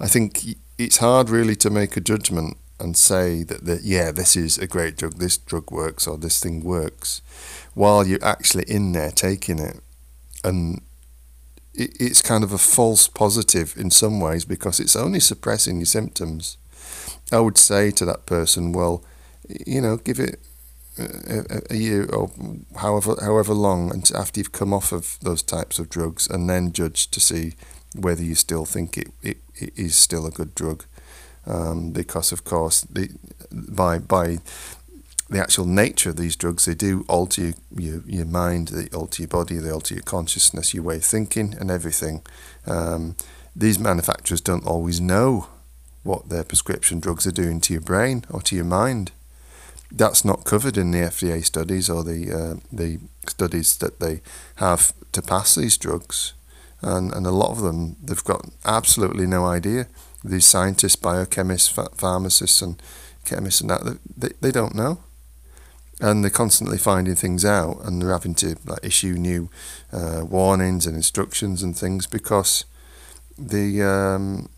I 0.00 0.08
think 0.08 0.40
it's 0.78 0.96
hard 0.96 1.30
really 1.30 1.54
to 1.56 1.70
make 1.70 1.96
a 1.96 2.00
judgment 2.00 2.56
and 2.80 2.96
say 2.96 3.42
that, 3.44 3.64
that 3.64 3.82
yeah, 3.82 4.10
this 4.10 4.36
is 4.36 4.58
a 4.58 4.66
great 4.66 4.96
drug, 4.96 5.14
this 5.14 5.36
drug 5.36 5.70
works 5.70 6.06
or 6.06 6.18
this 6.18 6.40
thing 6.40 6.64
works, 6.64 7.22
while 7.74 8.06
you're 8.06 8.24
actually 8.24 8.64
in 8.64 8.92
there 8.92 9.10
taking 9.10 9.58
it. 9.58 9.80
And 10.42 10.82
it, 11.74 11.96
it's 12.00 12.22
kind 12.22 12.42
of 12.44 12.52
a 12.52 12.58
false 12.58 13.08
positive 13.08 13.74
in 13.76 13.90
some 13.90 14.20
ways 14.20 14.44
because 14.44 14.80
it's 14.80 14.96
only 14.96 15.20
suppressing 15.20 15.78
your 15.78 15.86
symptoms. 15.86 16.56
I 17.32 17.40
would 17.40 17.58
say 17.58 17.90
to 17.92 18.04
that 18.06 18.26
person, 18.26 18.72
well, 18.72 19.04
you 19.66 19.80
know, 19.80 19.96
give 19.96 20.18
it 20.18 20.40
a, 20.98 21.62
a, 21.70 21.76
year 21.76 22.04
or 22.06 22.30
however 22.76 23.16
however 23.20 23.54
long 23.54 23.90
and 23.90 24.10
after 24.14 24.40
you've 24.40 24.52
come 24.52 24.74
off 24.74 24.92
of 24.92 25.18
those 25.22 25.42
types 25.42 25.78
of 25.78 25.88
drugs 25.88 26.28
and 26.28 26.48
then 26.48 26.72
judge 26.72 27.10
to 27.10 27.20
see 27.20 27.54
whether 27.94 28.22
you 28.22 28.34
still 28.34 28.64
think 28.64 28.98
it, 28.98 29.08
it, 29.22 29.38
it 29.54 29.72
is 29.76 29.96
still 29.96 30.26
a 30.26 30.30
good 30.30 30.54
drug 30.54 30.84
um, 31.50 31.90
because 31.90 32.32
of 32.32 32.44
course 32.44 32.82
the, 32.82 33.10
by 33.50 33.98
by 33.98 34.38
the 35.30 35.40
actual 35.40 35.64
nature 35.64 36.10
of 36.10 36.16
these 36.16 36.34
drugs, 36.34 36.64
they 36.64 36.74
do 36.74 37.04
alter 37.08 37.42
your, 37.42 37.54
your, 37.76 38.02
your 38.04 38.26
mind, 38.26 38.68
they 38.68 38.88
alter 38.88 39.22
your 39.22 39.28
body, 39.28 39.58
they 39.58 39.70
alter 39.70 39.94
your 39.94 40.02
consciousness, 40.02 40.74
your 40.74 40.82
way 40.82 40.96
of 40.96 41.04
thinking, 41.04 41.54
and 41.60 41.70
everything. 41.70 42.22
Um, 42.66 43.14
these 43.54 43.78
manufacturers 43.78 44.40
don't 44.40 44.66
always 44.66 45.00
know 45.00 45.46
what 46.02 46.30
their 46.30 46.42
prescription 46.42 46.98
drugs 46.98 47.28
are 47.28 47.32
doing 47.32 47.60
to 47.60 47.72
your 47.72 47.82
brain 47.82 48.24
or 48.28 48.42
to 48.42 48.56
your 48.56 48.64
mind. 48.64 49.12
That's 49.92 50.24
not 50.24 50.44
covered 50.44 50.76
in 50.76 50.90
the 50.90 50.98
FDA 50.98 51.44
studies 51.44 51.88
or 51.88 52.02
the 52.02 52.32
uh, 52.32 52.60
the 52.72 52.98
studies 53.28 53.76
that 53.78 54.00
they 54.00 54.22
have 54.56 54.92
to 55.12 55.22
pass 55.22 55.54
these 55.54 55.76
drugs, 55.76 56.32
and 56.80 57.12
and 57.12 57.26
a 57.26 57.32
lot 57.32 57.50
of 57.50 57.60
them 57.60 57.96
they've 58.02 58.24
got 58.24 58.48
absolutely 58.64 59.26
no 59.26 59.46
idea 59.46 59.86
these 60.24 60.44
scientists, 60.44 60.96
biochemists, 60.96 61.96
pharmacists, 61.96 62.62
and 62.62 62.80
chemists, 63.24 63.60
and 63.60 63.70
that 63.70 63.98
they, 64.16 64.30
they 64.40 64.50
don't 64.50 64.74
know, 64.74 65.00
and 66.00 66.22
they're 66.22 66.30
constantly 66.30 66.78
finding 66.78 67.14
things 67.14 67.44
out, 67.44 67.78
and 67.84 68.00
they're 68.00 68.12
having 68.12 68.34
to 68.36 68.56
like 68.64 68.84
issue 68.84 69.14
new 69.14 69.50
uh, 69.92 70.24
warnings 70.28 70.86
and 70.86 70.96
instructions 70.96 71.62
and 71.62 71.76
things 71.76 72.06
because 72.06 72.64
the 73.38 73.82
um, 73.82 74.48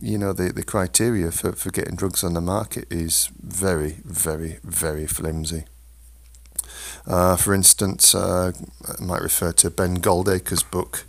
you 0.00 0.18
know 0.18 0.32
the 0.32 0.52
the 0.52 0.62
criteria 0.62 1.30
for, 1.30 1.52
for 1.52 1.70
getting 1.70 1.96
drugs 1.96 2.22
on 2.22 2.34
the 2.34 2.40
market 2.40 2.86
is 2.90 3.30
very 3.40 3.96
very 4.04 4.58
very 4.62 5.06
flimsy. 5.06 5.64
Uh, 7.06 7.36
for 7.36 7.52
instance, 7.52 8.14
uh, 8.14 8.52
I 8.86 9.02
might 9.02 9.22
refer 9.22 9.52
to 9.52 9.70
Ben 9.70 9.96
Goldacre's 9.98 10.62
book 10.62 11.04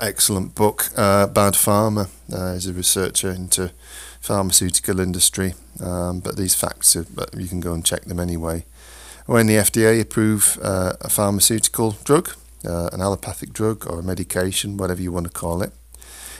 excellent 0.00 0.54
book, 0.54 0.90
uh, 0.96 1.26
Bad 1.26 1.54
Pharma. 1.54 2.08
Uh, 2.32 2.54
he's 2.54 2.66
a 2.66 2.72
researcher 2.72 3.30
into 3.30 3.72
pharmaceutical 4.20 5.00
industry, 5.00 5.54
um, 5.80 6.20
but 6.20 6.36
these 6.36 6.54
facts, 6.54 6.96
are, 6.96 7.06
you 7.36 7.48
can 7.48 7.60
go 7.60 7.72
and 7.72 7.84
check 7.84 8.04
them 8.04 8.18
anyway. 8.18 8.64
When 9.26 9.46
the 9.46 9.54
FDA 9.54 10.00
approve 10.00 10.58
uh, 10.62 10.94
a 11.00 11.08
pharmaceutical 11.08 11.92
drug, 12.04 12.30
uh, 12.64 12.90
an 12.92 13.00
allopathic 13.00 13.52
drug 13.52 13.86
or 13.86 14.00
a 14.00 14.02
medication, 14.02 14.76
whatever 14.76 15.02
you 15.02 15.12
want 15.12 15.26
to 15.26 15.32
call 15.32 15.62
it, 15.62 15.72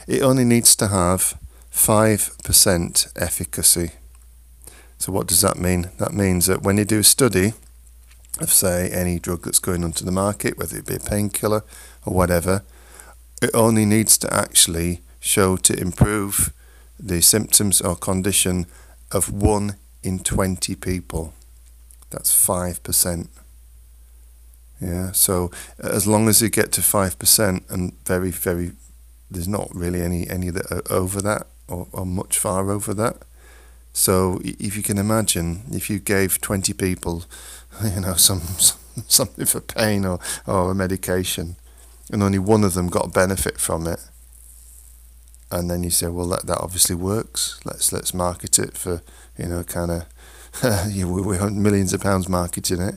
it 0.06 0.22
only 0.22 0.44
needs 0.44 0.76
to 0.76 0.88
have 0.88 1.38
5% 1.72 3.12
efficacy. 3.16 3.90
So 4.98 5.12
what 5.12 5.26
does 5.26 5.42
that 5.42 5.58
mean? 5.58 5.90
That 5.98 6.12
means 6.12 6.46
that 6.46 6.62
when 6.62 6.78
you 6.78 6.84
do 6.84 7.00
a 7.00 7.04
study 7.04 7.52
of, 8.40 8.52
say, 8.52 8.88
any 8.90 9.18
drug 9.18 9.44
that's 9.44 9.58
going 9.58 9.84
onto 9.84 10.04
the 10.04 10.12
market, 10.12 10.56
whether 10.56 10.76
it 10.78 10.86
be 10.86 10.94
a 10.94 11.00
painkiller 11.00 11.64
or 12.04 12.14
whatever, 12.14 12.62
it 13.42 13.50
only 13.54 13.84
needs 13.84 14.16
to 14.18 14.32
actually 14.32 15.00
show 15.20 15.56
to 15.56 15.78
improve 15.78 16.52
the 16.98 17.20
symptoms 17.20 17.80
or 17.80 17.96
condition 17.96 18.66
of 19.12 19.32
1 19.32 19.76
in 20.02 20.18
20 20.20 20.74
people. 20.76 21.34
That's 22.10 22.32
5%. 22.32 23.28
Yeah, 24.80 25.12
so 25.12 25.50
as 25.78 26.06
long 26.06 26.28
as 26.28 26.42
you 26.42 26.48
get 26.48 26.70
to 26.72 26.80
5% 26.80 27.70
and 27.70 27.92
very, 28.04 28.30
very, 28.30 28.72
there's 29.30 29.48
not 29.48 29.74
really 29.74 30.02
any, 30.02 30.28
any 30.28 30.50
that 30.50 30.70
are 30.70 30.82
over 30.90 31.22
that 31.22 31.46
or, 31.66 31.88
or 31.92 32.06
much 32.06 32.38
far 32.38 32.70
over 32.70 32.92
that. 32.94 33.16
So 33.92 34.40
if 34.44 34.76
you 34.76 34.82
can 34.82 34.98
imagine, 34.98 35.62
if 35.72 35.88
you 35.88 35.98
gave 35.98 36.40
20 36.40 36.74
people, 36.74 37.24
you 37.84 38.00
know, 38.00 38.14
some, 38.14 38.40
some 38.40 38.78
something 39.08 39.46
for 39.46 39.60
pain 39.60 40.04
or, 40.04 40.18
or 40.46 40.70
a 40.70 40.74
medication, 40.74 41.56
and 42.12 42.22
only 42.22 42.38
one 42.38 42.64
of 42.64 42.74
them 42.74 42.88
got 42.88 43.06
a 43.06 43.10
benefit 43.10 43.58
from 43.58 43.86
it, 43.86 44.00
and 45.50 45.70
then 45.70 45.82
you 45.82 45.90
say, 45.90 46.08
well, 46.08 46.28
that, 46.28 46.46
that 46.46 46.58
obviously 46.58 46.96
works. 46.96 47.60
Let's 47.64 47.92
let's 47.92 48.14
market 48.14 48.58
it 48.58 48.76
for 48.76 49.02
you 49.38 49.46
know 49.46 49.62
kind 49.64 49.90
of 49.90 50.06
we 50.94 51.36
have 51.36 51.52
millions 51.52 51.92
of 51.92 52.00
pounds 52.00 52.28
marketing 52.28 52.80
it. 52.80 52.96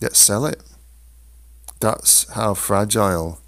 Let's 0.00 0.18
sell 0.18 0.46
it. 0.46 0.62
That's 1.80 2.30
how 2.32 2.54
fragile 2.54 3.40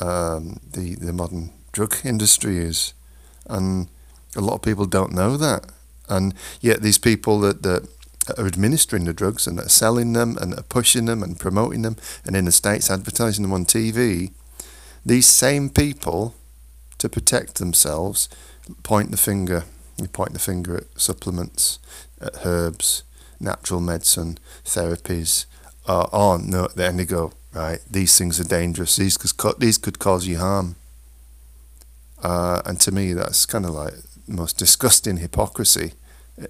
um, 0.00 0.60
the 0.72 0.94
the 0.94 1.12
modern 1.12 1.52
drug 1.72 1.96
industry 2.04 2.58
is, 2.58 2.94
and 3.46 3.88
a 4.36 4.40
lot 4.40 4.54
of 4.54 4.62
people 4.62 4.86
don't 4.86 5.12
know 5.12 5.36
that. 5.36 5.66
And 6.08 6.34
yet 6.60 6.82
these 6.82 6.98
people 6.98 7.40
that 7.40 7.62
that 7.62 7.88
are 8.36 8.46
administering 8.46 9.04
the 9.04 9.12
drugs 9.12 9.46
and 9.46 9.58
are 9.58 9.68
selling 9.68 10.12
them 10.12 10.36
and 10.40 10.54
are 10.54 10.62
pushing 10.62 11.04
them 11.04 11.22
and 11.22 11.38
promoting 11.38 11.82
them 11.82 11.96
and 12.24 12.34
in 12.34 12.46
the 12.46 12.52
States 12.52 12.90
advertising 12.90 13.42
them 13.42 13.52
on 13.52 13.64
TV, 13.64 14.32
these 15.04 15.26
same 15.26 15.68
people, 15.68 16.34
to 16.98 17.08
protect 17.08 17.56
themselves, 17.56 18.28
point 18.82 19.10
the 19.10 19.16
finger. 19.18 19.64
You 19.98 20.08
point 20.08 20.32
the 20.32 20.38
finger 20.38 20.78
at 20.78 21.00
supplements, 21.00 21.78
at 22.20 22.46
herbs, 22.46 23.02
natural 23.38 23.80
medicine, 23.80 24.38
therapies. 24.64 25.44
Uh, 25.86 26.06
oh, 26.12 26.38
no, 26.38 26.68
then 26.74 26.96
they 26.96 27.04
go, 27.04 27.32
right, 27.52 27.80
these 27.90 28.16
things 28.16 28.40
are 28.40 28.44
dangerous. 28.44 28.96
These 28.96 29.18
could, 29.18 29.60
these 29.60 29.76
could 29.76 29.98
cause 29.98 30.26
you 30.26 30.38
harm. 30.38 30.76
Uh, 32.22 32.62
and 32.64 32.80
to 32.80 32.90
me, 32.90 33.12
that's 33.12 33.44
kind 33.44 33.66
of 33.66 33.72
like 33.72 33.94
the 34.26 34.34
most 34.34 34.56
disgusting 34.56 35.18
hypocrisy 35.18 35.92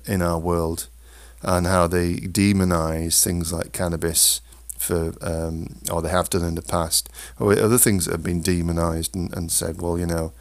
in 0.06 0.22
our 0.22 0.38
world 0.38 0.86
and 1.44 1.66
how 1.66 1.86
they 1.86 2.14
demonize 2.14 3.22
things 3.22 3.52
like 3.52 3.72
cannabis 3.72 4.40
for, 4.78 5.14
um, 5.20 5.76
or 5.90 6.02
they 6.02 6.08
have 6.10 6.30
done 6.30 6.44
in 6.44 6.54
the 6.54 6.62
past, 6.62 7.08
or 7.38 7.52
other 7.52 7.78
things 7.78 8.04
that 8.04 8.12
have 8.12 8.22
been 8.22 8.42
demonized 8.42 9.14
and, 9.14 9.34
and 9.36 9.50
said, 9.52 9.80
well, 9.80 9.98
you 9.98 10.06
know, 10.06 10.32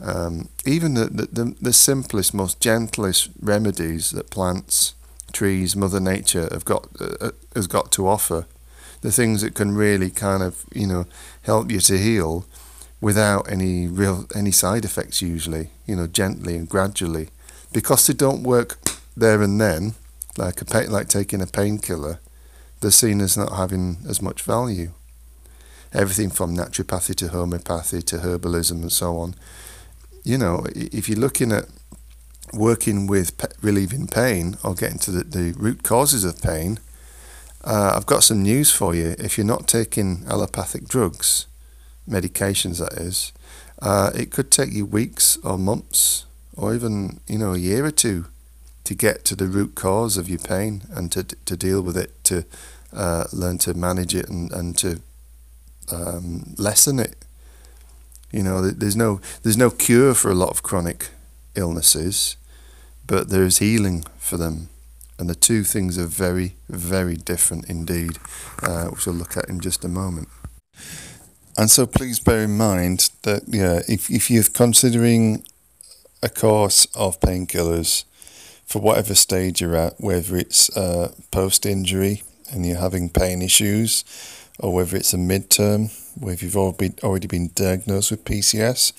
um, 0.00 0.48
even 0.66 0.94
the, 0.94 1.06
the, 1.06 1.54
the 1.60 1.72
simplest, 1.72 2.34
most 2.34 2.60
gentlest 2.60 3.30
remedies 3.40 4.10
that 4.10 4.30
plants, 4.30 4.94
trees, 5.32 5.76
Mother 5.76 6.00
Nature 6.00 6.48
have 6.50 6.64
got 6.64 6.88
uh, 7.00 7.14
uh, 7.20 7.30
has 7.54 7.66
got 7.66 7.92
to 7.92 8.08
offer, 8.08 8.46
the 9.00 9.12
things 9.12 9.42
that 9.42 9.54
can 9.54 9.74
really 9.74 10.10
kind 10.10 10.42
of 10.42 10.64
you 10.74 10.86
know 10.86 11.06
help 11.42 11.70
you 11.70 11.80
to 11.80 11.98
heal, 11.98 12.44
without 13.00 13.50
any 13.50 13.86
real 13.86 14.26
any 14.34 14.50
side 14.50 14.84
effects 14.84 15.22
usually, 15.22 15.70
you 15.86 15.94
know, 15.94 16.06
gently 16.06 16.56
and 16.56 16.68
gradually, 16.68 17.28
because 17.72 18.06
they 18.06 18.14
don't 18.14 18.42
work 18.42 18.78
there 19.16 19.42
and 19.42 19.60
then 19.60 19.94
like 20.36 20.62
a 20.62 20.90
like 20.90 21.08
taking 21.08 21.40
a 21.42 21.46
painkiller, 21.46 22.20
they're 22.80 22.90
seen 22.90 23.20
as 23.20 23.36
not 23.36 23.52
having 23.52 23.98
as 24.08 24.20
much 24.22 24.42
value. 24.42 24.92
everything 25.94 26.30
from 26.30 26.56
naturopathy 26.56 27.14
to 27.14 27.28
homeopathy 27.28 28.02
to 28.02 28.16
herbalism 28.18 28.82
and 28.82 28.92
so 28.92 29.18
on. 29.18 29.34
You 30.24 30.38
know, 30.38 30.64
if 30.74 31.08
you're 31.08 31.18
looking 31.18 31.52
at 31.52 31.66
working 32.52 33.06
with 33.06 33.36
pe- 33.38 33.48
relieving 33.60 34.06
pain 34.06 34.56
or 34.64 34.74
getting 34.74 34.98
to 35.00 35.10
the, 35.10 35.24
the 35.24 35.52
root 35.58 35.82
causes 35.82 36.24
of 36.24 36.40
pain, 36.40 36.78
uh, 37.64 37.92
I've 37.94 38.06
got 38.06 38.24
some 38.24 38.42
news 38.42 38.70
for 38.72 38.94
you. 38.94 39.14
If 39.18 39.36
you're 39.36 39.46
not 39.46 39.68
taking 39.68 40.24
allopathic 40.28 40.88
drugs, 40.88 41.46
medications 42.08 42.78
that 42.78 42.94
is, 42.94 43.32
uh, 43.80 44.10
it 44.14 44.30
could 44.30 44.50
take 44.50 44.72
you 44.72 44.86
weeks 44.86 45.38
or 45.44 45.58
months 45.58 46.24
or 46.56 46.74
even 46.74 47.20
you 47.26 47.38
know 47.38 47.54
a 47.54 47.58
year 47.58 47.84
or 47.84 47.90
two 47.90 48.26
to 48.84 48.94
get 48.94 49.24
to 49.26 49.36
the 49.36 49.46
root 49.46 49.74
cause 49.74 50.16
of 50.16 50.28
your 50.28 50.38
pain 50.38 50.82
and 50.90 51.10
to 51.12 51.22
to 51.24 51.56
deal 51.56 51.82
with 51.82 51.96
it, 51.96 52.24
to 52.24 52.44
uh, 52.92 53.24
learn 53.32 53.58
to 53.58 53.74
manage 53.74 54.14
it 54.14 54.28
and 54.28 54.52
and 54.52 54.76
to 54.78 55.00
um, 55.90 56.54
lessen 56.58 56.98
it. 56.98 57.16
You 58.30 58.42
know, 58.42 58.62
there's 58.62 58.96
no 58.96 59.20
there's 59.42 59.56
no 59.56 59.70
cure 59.70 60.14
for 60.14 60.30
a 60.30 60.34
lot 60.34 60.50
of 60.50 60.62
chronic 60.62 61.10
illnesses, 61.54 62.36
but 63.06 63.28
there 63.28 63.44
is 63.44 63.58
healing 63.58 64.04
for 64.18 64.36
them, 64.36 64.68
and 65.18 65.28
the 65.28 65.34
two 65.34 65.64
things 65.64 65.98
are 65.98 66.06
very 66.06 66.56
very 66.68 67.16
different 67.16 67.68
indeed, 67.68 68.18
uh, 68.62 68.86
which 68.86 69.06
we'll 69.06 69.14
look 69.14 69.36
at 69.36 69.48
in 69.48 69.60
just 69.60 69.84
a 69.84 69.88
moment. 69.88 70.28
And 71.58 71.70
so, 71.70 71.86
please 71.86 72.18
bear 72.18 72.44
in 72.44 72.56
mind 72.56 73.10
that 73.22 73.42
yeah, 73.46 73.80
if 73.86 74.10
if 74.10 74.30
you're 74.30 74.44
considering 74.44 75.44
a 76.22 76.28
course 76.28 76.86
of 76.94 77.20
painkillers 77.20 78.04
for 78.72 78.80
whatever 78.80 79.14
stage 79.14 79.60
you're 79.60 79.76
at, 79.76 80.00
whether 80.00 80.34
it's 80.34 80.74
uh, 80.74 81.12
post 81.30 81.66
injury 81.66 82.22
and 82.50 82.64
you're 82.64 82.78
having 82.78 83.10
pain 83.10 83.42
issues, 83.42 84.02
or 84.58 84.72
whether 84.72 84.96
it's 84.96 85.12
a 85.12 85.18
midterm, 85.18 85.92
where 86.18 86.34
you've 86.34 86.56
already 86.56 86.88
been, 86.88 86.94
already 87.02 87.26
been 87.26 87.50
diagnosed 87.54 88.10
with 88.10 88.24
PCS. 88.24 88.94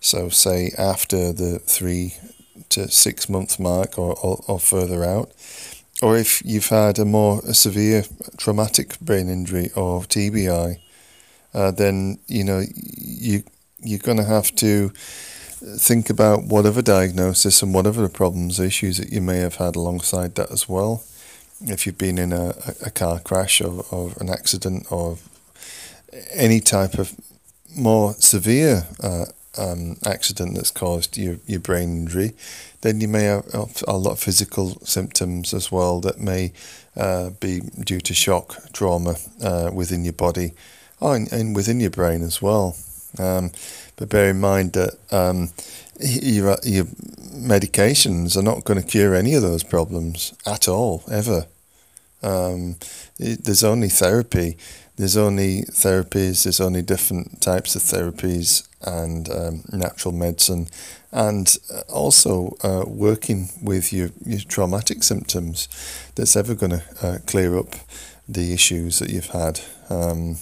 So, 0.00 0.28
say 0.28 0.70
after 0.78 1.32
the 1.32 1.58
three 1.58 2.14
to 2.68 2.88
six 2.88 3.28
month 3.28 3.58
mark 3.58 3.98
or, 3.98 4.16
or, 4.22 4.44
or 4.46 4.60
further 4.60 5.02
out, 5.02 5.32
or 6.00 6.16
if 6.16 6.40
you've 6.44 6.68
had 6.68 7.00
a 7.00 7.04
more 7.04 7.40
a 7.44 7.54
severe 7.54 8.04
traumatic 8.36 9.00
brain 9.00 9.28
injury 9.28 9.72
or 9.74 10.02
TBI, 10.02 10.78
uh, 11.52 11.72
then 11.72 12.20
you 12.28 12.44
know 12.44 12.62
you 12.96 13.42
you're 13.80 13.98
going 13.98 14.18
to 14.18 14.24
have 14.24 14.54
to 14.56 14.92
think 15.56 16.10
about 16.10 16.44
whatever 16.44 16.82
diagnosis 16.82 17.62
and 17.62 17.74
whatever 17.74 18.02
the 18.02 18.08
problems, 18.08 18.60
issues 18.60 18.98
that 18.98 19.12
you 19.12 19.20
may 19.20 19.38
have 19.38 19.56
had 19.56 19.76
alongside 19.76 20.34
that 20.34 20.50
as 20.50 20.68
well. 20.68 21.02
If 21.62 21.86
you've 21.86 21.98
been 21.98 22.18
in 22.18 22.32
a, 22.32 22.54
a 22.84 22.90
car 22.90 23.18
crash 23.20 23.60
or, 23.60 23.84
or 23.90 24.12
an 24.20 24.28
accident 24.28 24.86
or 24.90 25.18
any 26.32 26.60
type 26.60 26.98
of 26.98 27.14
more 27.74 28.14
severe 28.14 28.84
uh, 29.02 29.26
um, 29.58 29.96
accident 30.04 30.54
that's 30.54 30.70
caused 30.70 31.16
your, 31.16 31.36
your 31.46 31.60
brain 31.60 31.96
injury, 31.96 32.32
then 32.82 33.00
you 33.00 33.08
may 33.08 33.24
have 33.24 33.82
a 33.88 33.96
lot 33.96 34.12
of 34.12 34.18
physical 34.18 34.78
symptoms 34.84 35.54
as 35.54 35.72
well 35.72 36.00
that 36.00 36.20
may 36.20 36.52
uh, 36.96 37.30
be 37.40 37.60
due 37.60 38.00
to 38.00 38.14
shock, 38.14 38.72
trauma 38.72 39.16
uh, 39.42 39.70
within 39.72 40.04
your 40.04 40.12
body, 40.12 40.52
in, 41.00 41.26
and 41.32 41.56
within 41.56 41.80
your 41.80 41.90
brain 41.90 42.22
as 42.22 42.40
well. 42.40 42.76
Um, 43.18 43.50
but 43.96 44.08
bear 44.08 44.30
in 44.30 44.40
mind 44.40 44.72
that 44.74 44.94
um, 45.10 45.50
your, 45.98 46.56
your 46.62 46.84
medications 46.84 48.36
are 48.36 48.42
not 48.42 48.64
going 48.64 48.80
to 48.80 48.86
cure 48.86 49.14
any 49.14 49.34
of 49.34 49.42
those 49.42 49.62
problems 49.62 50.34
at 50.46 50.68
all, 50.68 51.02
ever. 51.10 51.46
Um, 52.22 52.76
it, 53.18 53.44
there's 53.44 53.64
only 53.64 53.88
therapy. 53.88 54.56
There's 54.96 55.16
only 55.16 55.62
therapies. 55.62 56.44
There's 56.44 56.60
only 56.60 56.82
different 56.82 57.40
types 57.40 57.76
of 57.76 57.82
therapies 57.82 58.66
and 58.82 59.28
um, 59.30 59.64
natural 59.72 60.12
medicine, 60.12 60.68
and 61.10 61.56
uh, 61.72 61.80
also 61.92 62.56
uh, 62.62 62.84
working 62.86 63.48
with 63.62 63.92
your, 63.92 64.10
your 64.24 64.40
traumatic 64.40 65.02
symptoms 65.02 65.68
that's 66.14 66.36
ever 66.36 66.54
going 66.54 66.70
to 66.70 66.84
uh, 67.02 67.18
clear 67.26 67.58
up 67.58 67.74
the 68.28 68.52
issues 68.52 68.98
that 68.98 69.10
you've 69.10 69.26
had. 69.30 69.60
Um, 69.88 70.36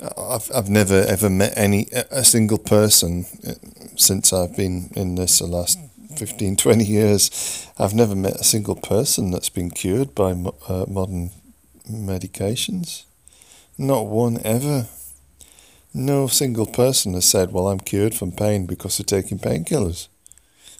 I've 0.00 0.50
I've 0.54 0.68
never 0.68 1.00
ever 1.08 1.30
met 1.30 1.54
any 1.56 1.86
a 2.10 2.24
single 2.24 2.58
person 2.58 3.24
uh, 3.46 3.54
since 3.96 4.32
I've 4.32 4.54
been 4.56 4.90
in 4.94 5.14
this 5.14 5.38
the 5.38 5.46
last 5.46 5.78
15, 6.16 6.56
20 6.56 6.84
years. 6.84 7.66
I've 7.78 7.94
never 7.94 8.14
met 8.14 8.36
a 8.40 8.44
single 8.44 8.76
person 8.76 9.30
that's 9.30 9.48
been 9.48 9.70
cured 9.70 10.14
by 10.14 10.32
uh, 10.68 10.84
modern 10.88 11.30
medications. 11.90 13.04
Not 13.78 14.06
one 14.06 14.38
ever. 14.44 14.86
No 15.94 16.26
single 16.26 16.66
person 16.66 17.14
has 17.14 17.24
said, 17.24 17.52
"Well, 17.52 17.68
I'm 17.68 17.80
cured 17.80 18.14
from 18.14 18.32
pain 18.32 18.66
because 18.66 19.00
of 19.00 19.06
taking 19.06 19.38
painkillers." 19.38 20.08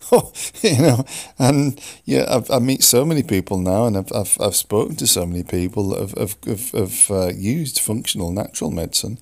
Oh, 0.13 0.33
you 0.63 0.79
know, 0.79 1.05
and 1.37 1.81
yeah, 2.05 2.27
I've, 2.29 2.49
I 2.49 2.61
meet 2.61 2.85
so 2.85 3.05
many 3.05 3.25
people 3.25 3.59
now, 3.59 3.87
and 3.87 3.97
I've, 3.97 4.13
I've, 4.15 4.37
I've 4.41 4.55
spoken 4.55 4.95
to 4.97 5.07
so 5.07 5.27
many 5.27 5.43
people 5.43 5.89
that 5.89 6.01
have, 6.01 6.13
have, 6.13 6.37
have, 6.45 6.71
have 6.71 7.11
uh, 7.11 7.33
used 7.35 7.81
functional 7.81 8.31
natural 8.31 8.71
medicine, 8.71 9.19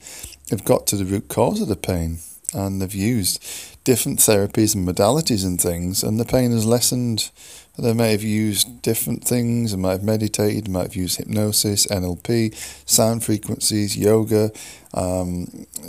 have 0.51 0.65
got 0.65 0.87
to 0.89 0.97
the 0.97 1.07
root 1.07 1.29
cause 1.29 1.63
of 1.63 1.69
the 1.69 1.77
pain, 1.77 2.19
and 2.53 2.83
they've 2.83 2.95
used 2.95 3.43
different 3.85 4.19
therapies 4.19 4.75
and 4.75 4.87
modalities 4.87 5.45
and 5.45 5.59
things, 5.59 6.03
and 6.03 6.21
the 6.21 6.25
pain 6.27 6.51
has 6.51 6.67
lessened. 6.67 7.31
They 7.79 7.95
may 7.95 8.13
have 8.13 8.23
used 8.23 8.83
different 8.83 9.25
things, 9.25 9.73
they 9.73 9.79
might 9.79 9.93
have 9.93 10.05
meditated, 10.05 10.67
they 10.67 10.71
might 10.71 10.83
have 10.83 10.97
used 10.97 11.17
hypnosis, 11.17 11.87
NLP, 11.87 12.55
sound 12.89 13.25
frequencies, 13.25 13.97
yoga, 13.97 14.53
um, 14.93 15.47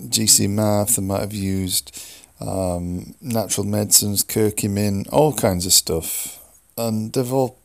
GcMAF, 0.10 0.96
they 0.96 1.04
might 1.04 1.20
have 1.20 1.34
used 1.34 1.92
um, 2.40 3.16
natural 3.22 3.66
medicines, 3.66 4.24
curcumin, 4.24 5.08
all 5.12 5.34
kinds 5.34 5.66
of 5.66 5.74
stuff. 5.74 6.40
And 6.78 7.14
they've 7.14 7.32
all, 7.32 7.60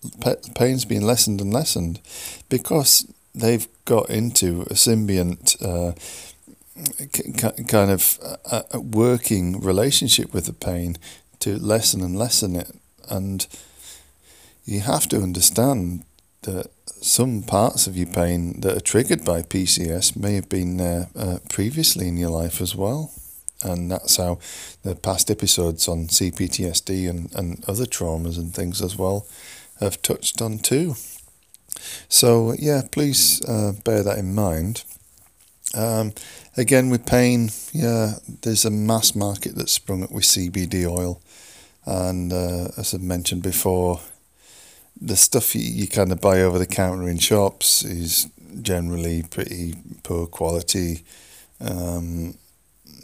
pain's 0.55 0.85
been 0.85 1.03
lessened 1.03 1.41
and 1.41 1.53
lessened 1.53 2.01
because 2.49 3.13
they've 3.35 3.67
got 3.85 4.09
into 4.09 4.63
a 4.63 4.75
symbiont 4.75 5.61
uh, 5.61 5.93
kind 7.67 7.91
of 7.91 8.19
a, 8.51 8.65
a 8.73 8.81
working 8.81 9.61
relationship 9.61 10.33
with 10.33 10.47
the 10.47 10.53
pain 10.53 10.97
to 11.41 11.59
lessen 11.59 12.01
and 12.03 12.17
lessen 12.17 12.55
it. 12.55 12.71
And 13.09 13.47
you 14.65 14.81
have 14.81 15.09
to 15.09 15.21
understand 15.21 16.05
that 16.43 16.71
some 16.87 17.43
parts 17.43 17.87
of 17.87 17.97
your 17.97 18.07
pain 18.07 18.61
that 18.61 18.77
are 18.77 18.81
triggered 18.81 19.25
by 19.25 19.43
PCS 19.43 20.17
may 20.17 20.35
have 20.35 20.49
been 20.49 20.77
there 20.77 21.09
uh, 21.17 21.39
previously 21.49 22.07
in 22.07 22.17
your 22.17 22.31
life 22.31 22.61
as 22.61 22.77
well 22.77 23.13
and 23.62 23.90
that's 23.90 24.16
how 24.16 24.38
the 24.83 24.94
past 24.94 25.31
episodes 25.31 25.88
on 25.88 26.07
CPTSD 26.07 27.09
and, 27.09 27.33
and 27.35 27.64
other 27.68 27.85
traumas 27.85 28.38
and 28.38 28.55
things 28.55 28.81
as 28.81 28.96
well 28.96 29.27
have 29.81 30.03
touched 30.03 30.40
on 30.40 30.59
too. 30.59 30.94
So 32.09 32.55
yeah, 32.59 32.83
please 32.90 33.44
uh, 33.46 33.73
bear 33.85 34.03
that 34.03 34.18
in 34.18 34.35
mind. 34.35 34.85
Um, 35.75 36.12
again, 36.57 36.90
with 36.90 37.07
pain, 37.07 37.51
yeah, 37.73 38.14
there's 38.42 38.64
a 38.64 38.70
mass 38.70 39.14
market 39.14 39.55
that's 39.55 39.73
sprung 39.73 40.03
up 40.03 40.11
with 40.11 40.25
CBD 40.25 40.85
oil, 40.85 41.20
and 41.87 42.33
uh, 42.33 42.68
as 42.77 42.92
I 42.94 42.99
mentioned 42.99 43.42
before, 43.42 44.01
the 45.01 45.16
stuff 45.16 45.55
you, 45.55 45.62
you 45.62 45.87
kind 45.87 46.12
of 46.12 46.20
buy 46.20 46.42
over 46.42 46.59
the 46.59 46.66
counter 46.66 47.09
in 47.09 47.18
shops 47.18 47.85
is 47.85 48.29
generally 48.62 49.23
pretty 49.23 49.75
poor 50.03 50.27
quality. 50.27 51.05
Um, 51.61 52.35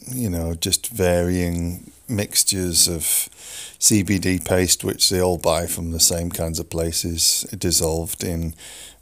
you 0.09 0.31
know, 0.31 0.55
just 0.55 0.89
varying 0.89 1.91
mixtures 2.09 2.89
of 2.89 3.03
CBD 3.79 4.45
paste, 4.45 4.85
which 4.85 5.11
they 5.11 5.21
all 5.21 5.39
buy 5.39 5.67
from 5.67 5.91
the 5.91 6.01
same 6.01 6.31
kinds 6.31 6.59
of 6.59 6.71
places, 6.71 7.43
dissolved 7.59 8.25
in 8.25 8.55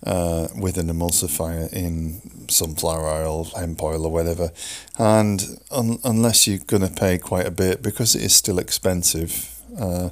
uh, 0.07 0.49
with 0.57 0.77
an 0.77 0.89
emulsifier 0.89 1.73
in 1.73 2.21
sunflower 2.49 3.07
oil, 3.07 3.45
hemp 3.57 3.83
oil, 3.83 4.05
or 4.07 4.13
whatever. 4.13 4.51
And 4.99 5.43
un- 5.71 5.99
unless 6.05 6.47
you're 6.47 6.59
going 6.59 6.87
to 6.87 6.93
pay 6.93 7.19
quite 7.19 7.47
a 7.47 7.51
bit, 7.51 7.83
because 7.83 8.15
it 8.15 8.23
is 8.23 8.35
still 8.35 8.59
expensive, 8.59 9.63
uh, 9.79 10.11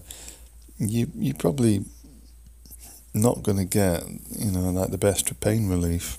you 0.78 1.10
you 1.14 1.34
probably 1.34 1.84
not 3.14 3.42
going 3.42 3.58
to 3.58 3.64
get 3.64 4.04
you 4.30 4.50
know 4.50 4.70
like 4.70 4.90
the 4.90 4.98
best 4.98 5.38
pain 5.40 5.68
relief 5.68 6.18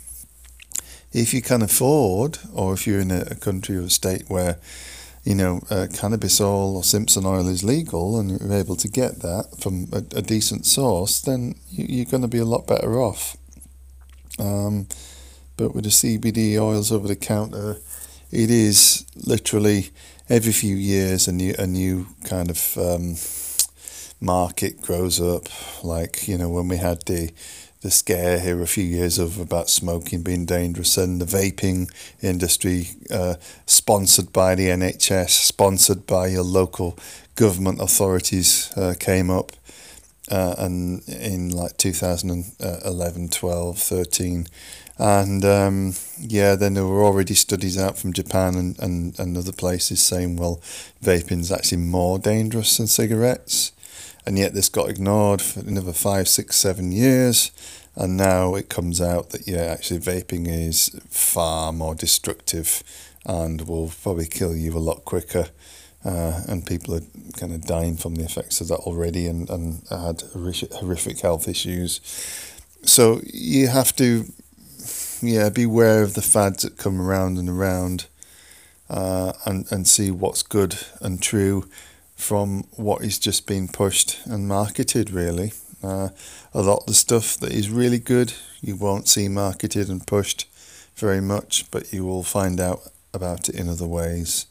if 1.13 1.33
you 1.33 1.41
can 1.41 1.61
afford, 1.61 2.39
or 2.53 2.73
if 2.73 2.87
you're 2.87 2.99
in 2.99 3.11
a, 3.11 3.35
country 3.35 3.77
or 3.77 3.81
a 3.81 3.89
state 3.89 4.23
where, 4.27 4.57
you 5.23 5.35
know, 5.35 5.61
uh, 5.69 5.87
cannabis 5.93 6.41
oil 6.41 6.75
or 6.77 6.83
Simpson 6.83 7.25
oil 7.25 7.47
is 7.47 7.63
legal 7.63 8.19
and 8.19 8.31
you're 8.31 8.53
able 8.53 8.75
to 8.75 8.87
get 8.87 9.19
that 9.21 9.55
from 9.59 9.87
a, 9.93 9.97
a 10.17 10.21
decent 10.21 10.65
source, 10.65 11.21
then 11.21 11.55
you, 11.69 12.01
are 12.01 12.09
going 12.09 12.23
to 12.23 12.27
be 12.27 12.39
a 12.39 12.45
lot 12.45 12.65
better 12.65 12.99
off. 12.99 13.37
Um, 14.39 14.87
but 15.55 15.75
with 15.75 15.83
the 15.83 15.91
CBD 15.91 16.59
oils 16.59 16.91
over 16.91 17.07
the 17.07 17.15
counter, 17.15 17.77
it 18.31 18.49
is 18.49 19.05
literally 19.15 19.91
every 20.29 20.51
few 20.51 20.75
years 20.75 21.27
a 21.27 21.31
new 21.31 21.53
a 21.59 21.67
new 21.67 22.07
kind 22.23 22.49
of 22.49 22.77
um, 22.77 23.15
market 24.19 24.81
grows 24.81 25.21
up. 25.21 25.43
Like 25.83 26.27
you 26.27 26.37
know 26.37 26.49
when 26.49 26.67
we 26.67 26.77
had 26.77 27.03
the 27.05 27.31
the 27.83 27.91
scare 27.91 28.39
here 28.39 28.61
a 28.61 28.65
few 28.65 28.83
years 28.83 29.19
of 29.19 29.37
about 29.37 29.69
smoking 29.69 30.23
being 30.23 30.45
dangerous 30.45 30.97
and 30.97 31.19
the 31.19 31.25
vaping 31.25 31.91
industry, 32.21 32.87
uh, 33.11 33.35
sponsored 33.65 34.31
by 34.31 34.55
the 34.55 34.67
NHS, 34.67 35.29
sponsored 35.29 36.07
by 36.07 36.27
your 36.27 36.43
local 36.43 36.97
government 37.35 37.81
authorities, 37.81 38.71
uh, 38.77 38.95
came 38.97 39.29
up. 39.29 39.51
Uh, 40.31 40.55
and 40.57 41.05
in 41.09 41.49
like 41.49 41.75
2011, 41.75 43.27
12, 43.27 43.77
13. 43.77 44.47
And 44.97 45.43
um, 45.43 45.93
yeah, 46.17 46.55
then 46.55 46.75
there 46.75 46.85
were 46.85 47.03
already 47.03 47.33
studies 47.33 47.77
out 47.77 47.97
from 47.97 48.13
Japan 48.13 48.55
and, 48.55 48.79
and, 48.79 49.19
and 49.19 49.37
other 49.37 49.51
places 49.51 50.01
saying, 50.01 50.37
well, 50.37 50.61
vaping's 51.03 51.51
actually 51.51 51.79
more 51.79 52.19
dangerous 52.19 52.77
than 52.77 52.87
cigarettes 52.87 53.72
and 54.25 54.37
yet 54.37 54.53
this 54.53 54.69
got 54.69 54.89
ignored 54.89 55.41
for 55.41 55.59
another 55.59 55.93
five, 55.93 56.27
six, 56.27 56.55
seven 56.55 56.91
years. 56.91 57.51
And 57.95 58.17
now 58.17 58.55
it 58.55 58.69
comes 58.69 58.99
out 59.01 59.29
that, 59.29 59.47
yeah, 59.47 59.63
actually 59.63 59.99
vaping 59.99 60.47
is 60.47 60.99
far 61.09 61.71
more 61.71 61.93
destructive 61.93 62.83
and 63.25 63.67
will 63.67 63.91
probably 64.01 64.25
kill 64.25 64.55
you 64.55 64.75
a 64.75 64.79
lot 64.79 65.05
quicker. 65.05 65.49
Uh, 66.03 66.41
and 66.47 66.65
people 66.65 66.95
are 66.95 67.01
kind 67.37 67.53
of 67.53 67.65
dying 67.65 67.95
from 67.95 68.15
the 68.15 68.25
effects 68.25 68.59
of 68.59 68.67
that 68.67 68.79
already 68.79 69.27
and, 69.27 69.49
and 69.49 69.83
had 69.89 70.21
horrific 70.33 71.19
health 71.19 71.47
issues. 71.47 72.01
So 72.83 73.21
you 73.25 73.67
have 73.67 73.95
to, 73.97 74.25
yeah, 75.21 75.49
beware 75.49 76.03
of 76.03 76.15
the 76.15 76.21
fads 76.21 76.63
that 76.63 76.77
come 76.77 76.99
around 76.99 77.37
and 77.37 77.47
around 77.47 78.07
uh, 78.89 79.33
and, 79.45 79.71
and 79.71 79.87
see 79.87 80.11
what's 80.11 80.43
good 80.43 80.77
and 80.99 81.21
true 81.21 81.69
from 82.23 82.63
what 82.77 83.03
is 83.03 83.19
just 83.19 83.45
being 83.45 83.67
pushed 83.67 84.25
and 84.25 84.47
marketed, 84.47 85.11
really. 85.11 85.51
Uh, 85.83 86.07
a 86.53 86.61
lot 86.61 86.79
of 86.79 86.85
the 86.85 86.93
stuff 86.93 87.35
that 87.37 87.51
is 87.51 87.69
really 87.69 87.99
good, 87.99 88.33
you 88.61 88.77
won't 88.77 89.09
see 89.09 89.27
marketed 89.27 89.89
and 89.89 90.07
pushed 90.07 90.47
very 90.95 91.19
much, 91.19 91.69
but 91.69 91.91
you 91.91 92.05
will 92.05 92.23
find 92.23 92.61
out 92.61 92.79
about 93.13 93.49
it 93.49 93.55
in 93.55 93.67
other 93.67 93.85
ways, 93.85 94.45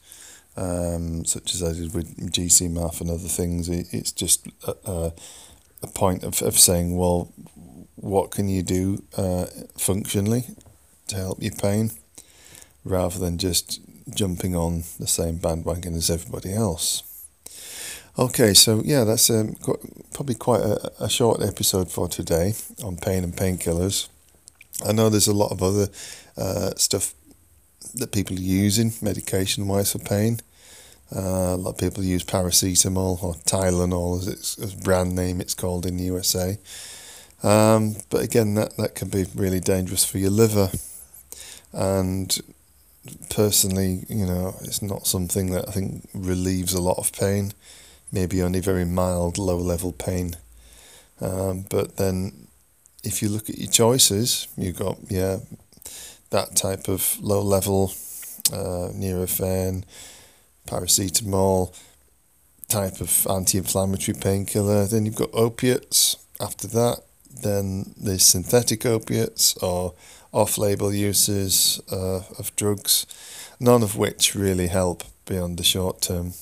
um, 0.55 1.25
such 1.25 1.55
as 1.55 1.63
I 1.63 1.73
did 1.73 1.95
with 1.95 2.31
GcMAF 2.31 3.01
and 3.01 3.09
other 3.09 3.27
things. 3.27 3.67
It, 3.69 3.87
it's 3.91 4.11
just 4.11 4.47
a, 4.67 5.11
a, 5.81 5.87
point 5.87 6.23
of, 6.23 6.43
of 6.43 6.59
saying, 6.59 6.95
well, 6.95 7.33
what 7.95 8.29
can 8.29 8.47
you 8.49 8.61
do 8.61 9.03
uh, 9.17 9.47
functionally 9.79 10.43
to 11.07 11.15
help 11.15 11.41
your 11.41 11.53
pain, 11.53 11.89
rather 12.85 13.17
than 13.17 13.39
just 13.39 13.81
jumping 14.13 14.55
on 14.55 14.83
the 14.99 15.07
same 15.07 15.37
bandwagon 15.37 15.95
as 15.95 16.11
everybody 16.11 16.53
else. 16.53 17.03
Okay, 18.17 18.53
so 18.53 18.83
yeah, 18.85 19.05
that's 19.05 19.31
um, 19.31 19.55
probably 20.13 20.35
quite 20.35 20.61
a, 20.61 20.91
a, 20.99 21.09
short 21.09 21.41
episode 21.41 21.89
for 21.89 22.07
today 22.07 22.53
on 22.83 22.95
pain 22.95 23.23
and 23.23 23.35
painkillers. 23.35 24.07
I 24.85 24.91
know 24.91 25.09
there's 25.09 25.27
a 25.27 25.33
lot 25.33 25.51
of 25.51 25.63
other 25.63 25.87
uh, 26.37 26.75
stuff 26.75 27.15
that 27.95 28.11
people 28.11 28.37
are 28.37 28.39
using 28.39 28.93
medication 29.01 29.67
wise 29.67 29.93
for 29.93 29.97
pain. 29.97 30.41
Uh, 31.11 31.55
a 31.55 31.57
lot 31.57 31.71
of 31.71 31.77
people 31.79 32.03
use 32.03 32.23
paracetamol 32.23 33.23
or 33.23 33.33
Tylenol 33.33 34.19
as 34.19 34.27
its 34.27 34.59
as 34.59 34.75
brand 34.75 35.15
name 35.15 35.41
it's 35.41 35.55
called 35.55 35.87
in 35.87 35.97
the 35.97 36.03
USA. 36.03 36.59
Um, 37.41 37.95
but 38.11 38.21
again, 38.21 38.53
that, 38.53 38.77
that 38.77 38.93
can 38.93 39.09
be 39.09 39.25
really 39.33 39.59
dangerous 39.59 40.05
for 40.05 40.19
your 40.19 40.29
liver. 40.29 40.69
And 41.71 42.37
personally, 43.31 44.05
you 44.07 44.27
know, 44.27 44.55
it's 44.61 44.83
not 44.83 45.07
something 45.07 45.49
that 45.53 45.67
I 45.67 45.71
think 45.71 46.07
relieves 46.13 46.75
a 46.75 46.81
lot 46.81 46.99
of 46.99 47.11
pain 47.11 47.53
maybe 48.13 48.41
only 48.41 48.61
very 48.61 48.85
mild 48.85 49.37
low 49.37 49.57
level 49.57 49.91
pain. 49.91 50.35
Um, 51.19 51.65
but 51.69 51.97
then 51.97 52.47
if 53.03 53.21
you 53.21 53.27
look 53.27 53.49
at 53.49 53.57
your 53.57 53.71
choices, 53.71 54.47
you've 54.55 54.77
got, 54.77 54.97
yeah, 55.09 55.39
that 56.29 56.55
type 56.55 56.87
of 56.87 57.17
low 57.19 57.41
level 57.41 57.91
uh, 58.51 58.89
Nurofen, 58.93 59.83
paracetamol 60.67 61.75
type 62.69 63.01
of 63.01 63.27
anti 63.29 63.57
inflammatory 63.57 64.17
painkiller. 64.17 64.85
Then 64.85 65.05
you've 65.05 65.15
got 65.15 65.33
opiates 65.33 66.17
after 66.39 66.67
that. 66.67 67.01
Then 67.41 67.93
there's 67.97 68.25
synthetic 68.25 68.85
opiates 68.85 69.57
or 69.57 69.93
off 70.31 70.57
label 70.57 70.93
uses 70.93 71.81
uh, 71.91 72.21
of 72.39 72.55
drugs, 72.55 73.05
none 73.59 73.83
of 73.83 73.97
which 73.97 74.35
really 74.35 74.67
help 74.67 75.03
beyond 75.25 75.57
the 75.57 75.63
short 75.63 76.01
term. 76.01 76.33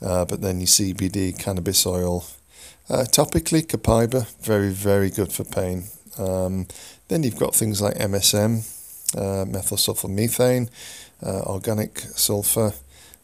Uh, 0.00 0.24
but 0.24 0.40
then 0.40 0.60
your 0.60 0.66
CBD, 0.66 1.38
cannabis 1.38 1.86
oil. 1.86 2.24
Uh, 2.88 3.04
topically, 3.04 3.66
copaiba, 3.66 4.26
very, 4.42 4.70
very 4.70 5.10
good 5.10 5.32
for 5.32 5.44
pain. 5.44 5.84
Um, 6.18 6.66
then 7.08 7.22
you've 7.22 7.38
got 7.38 7.54
things 7.54 7.80
like 7.80 7.96
MSM, 7.96 8.64
uh, 9.16 9.44
methyl 9.46 9.76
sulfur 9.76 10.08
uh, 11.22 11.40
organic 11.46 11.98
sulfur, 11.98 12.72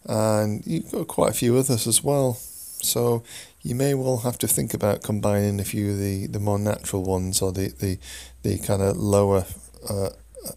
and 0.06 0.66
you've 0.66 0.90
got 0.90 1.08
quite 1.08 1.30
a 1.30 1.34
few 1.34 1.56
others 1.56 1.86
as 1.86 2.02
well. 2.02 2.34
So 2.82 3.22
you 3.62 3.74
may 3.74 3.94
well 3.94 4.18
have 4.18 4.38
to 4.38 4.48
think 4.48 4.72
about 4.72 5.02
combining 5.02 5.60
a 5.60 5.64
few 5.64 5.92
of 5.92 5.98
the, 5.98 6.26
the 6.26 6.40
more 6.40 6.58
natural 6.58 7.02
ones 7.02 7.42
or 7.42 7.52
the, 7.52 7.68
the, 7.68 7.98
the 8.42 8.58
kind 8.58 8.80
of 8.80 8.96
lower 8.96 9.44
uh, 9.88 10.10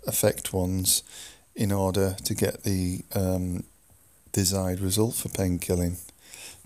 effect 0.08 0.54
ones 0.54 1.04
in 1.56 1.72
order 1.72 2.16
to 2.24 2.34
get 2.34 2.64
the 2.64 3.02
um, 3.14 3.64
desired 4.34 4.82
result 4.82 5.16
for 5.16 5.30
pain 5.30 5.60
killing. 5.60 5.98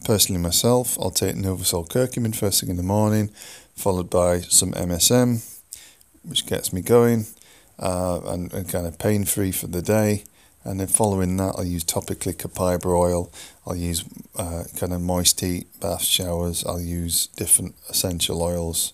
Personally, 0.04 0.42
myself, 0.42 0.98
I'll 1.00 1.12
take 1.12 1.36
Novasol 1.36 1.88
curcumin 1.88 2.36
first 2.36 2.62
thing 2.62 2.70
in 2.70 2.78
the 2.78 2.84
morning, 2.84 3.30
followed 3.76 4.10
by 4.10 4.40
some 4.40 4.72
MSM, 4.72 5.44
which 6.24 6.48
gets 6.48 6.74
me 6.74 6.82
going 6.82 7.26
uh, 7.80 8.22
and, 8.26 8.52
and 8.54 8.68
kind 8.68 8.88
of 8.88 8.98
pain 8.98 9.26
free 9.26 9.52
for 9.52 9.68
the 9.68 9.82
day. 9.82 10.24
And 10.64 10.80
then 10.80 10.88
following 10.88 11.38
that, 11.38 11.56
I'll 11.58 11.64
use 11.64 11.84
topically 11.84 12.36
copaiba 12.36 12.86
oil. 12.86 13.32
I'll 13.66 13.76
use 13.76 14.04
uh, 14.36 14.64
kind 14.76 14.94
of 14.94 15.02
moist 15.02 15.40
heat, 15.40 15.68
bath 15.80 16.04
showers. 16.04 16.66
I'll 16.66 16.82
use 16.82 17.28
different 17.28 17.76
essential 17.90 18.42
oils. 18.42 18.94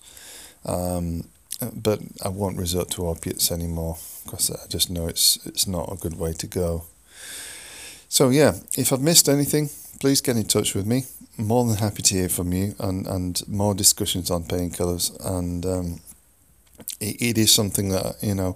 Um, 0.65 1.25
but 1.73 1.99
I 2.23 2.29
won't 2.29 2.57
resort 2.57 2.91
to 2.91 3.07
opiates 3.07 3.51
anymore 3.51 3.97
because 4.23 4.51
I 4.51 4.67
just 4.67 4.89
know 4.89 5.07
it's 5.07 5.37
it's 5.45 5.67
not 5.67 5.91
a 5.91 5.95
good 5.95 6.17
way 6.17 6.33
to 6.33 6.47
go. 6.47 6.85
So 8.13 8.29
yeah, 8.29 8.57
if 8.77 8.93
I've 8.93 9.01
missed 9.01 9.27
anything, 9.27 9.71
please 9.99 10.21
get 10.21 10.37
in 10.37 10.43
touch 10.43 10.75
with 10.75 10.85
me. 10.85 11.05
I'm 11.39 11.47
more 11.47 11.65
than 11.65 11.77
happy 11.77 12.03
to 12.03 12.13
hear 12.13 12.29
from 12.29 12.53
you 12.53 12.75
and, 12.79 13.07
and 13.07 13.41
more 13.47 13.73
discussions 13.73 14.29
on 14.29 14.43
painkillers. 14.43 15.09
And 15.25 15.65
um, 15.65 15.99
it, 16.99 17.19
it 17.19 17.37
is 17.39 17.51
something 17.51 17.89
that, 17.89 18.17
you 18.21 18.35
know, 18.35 18.55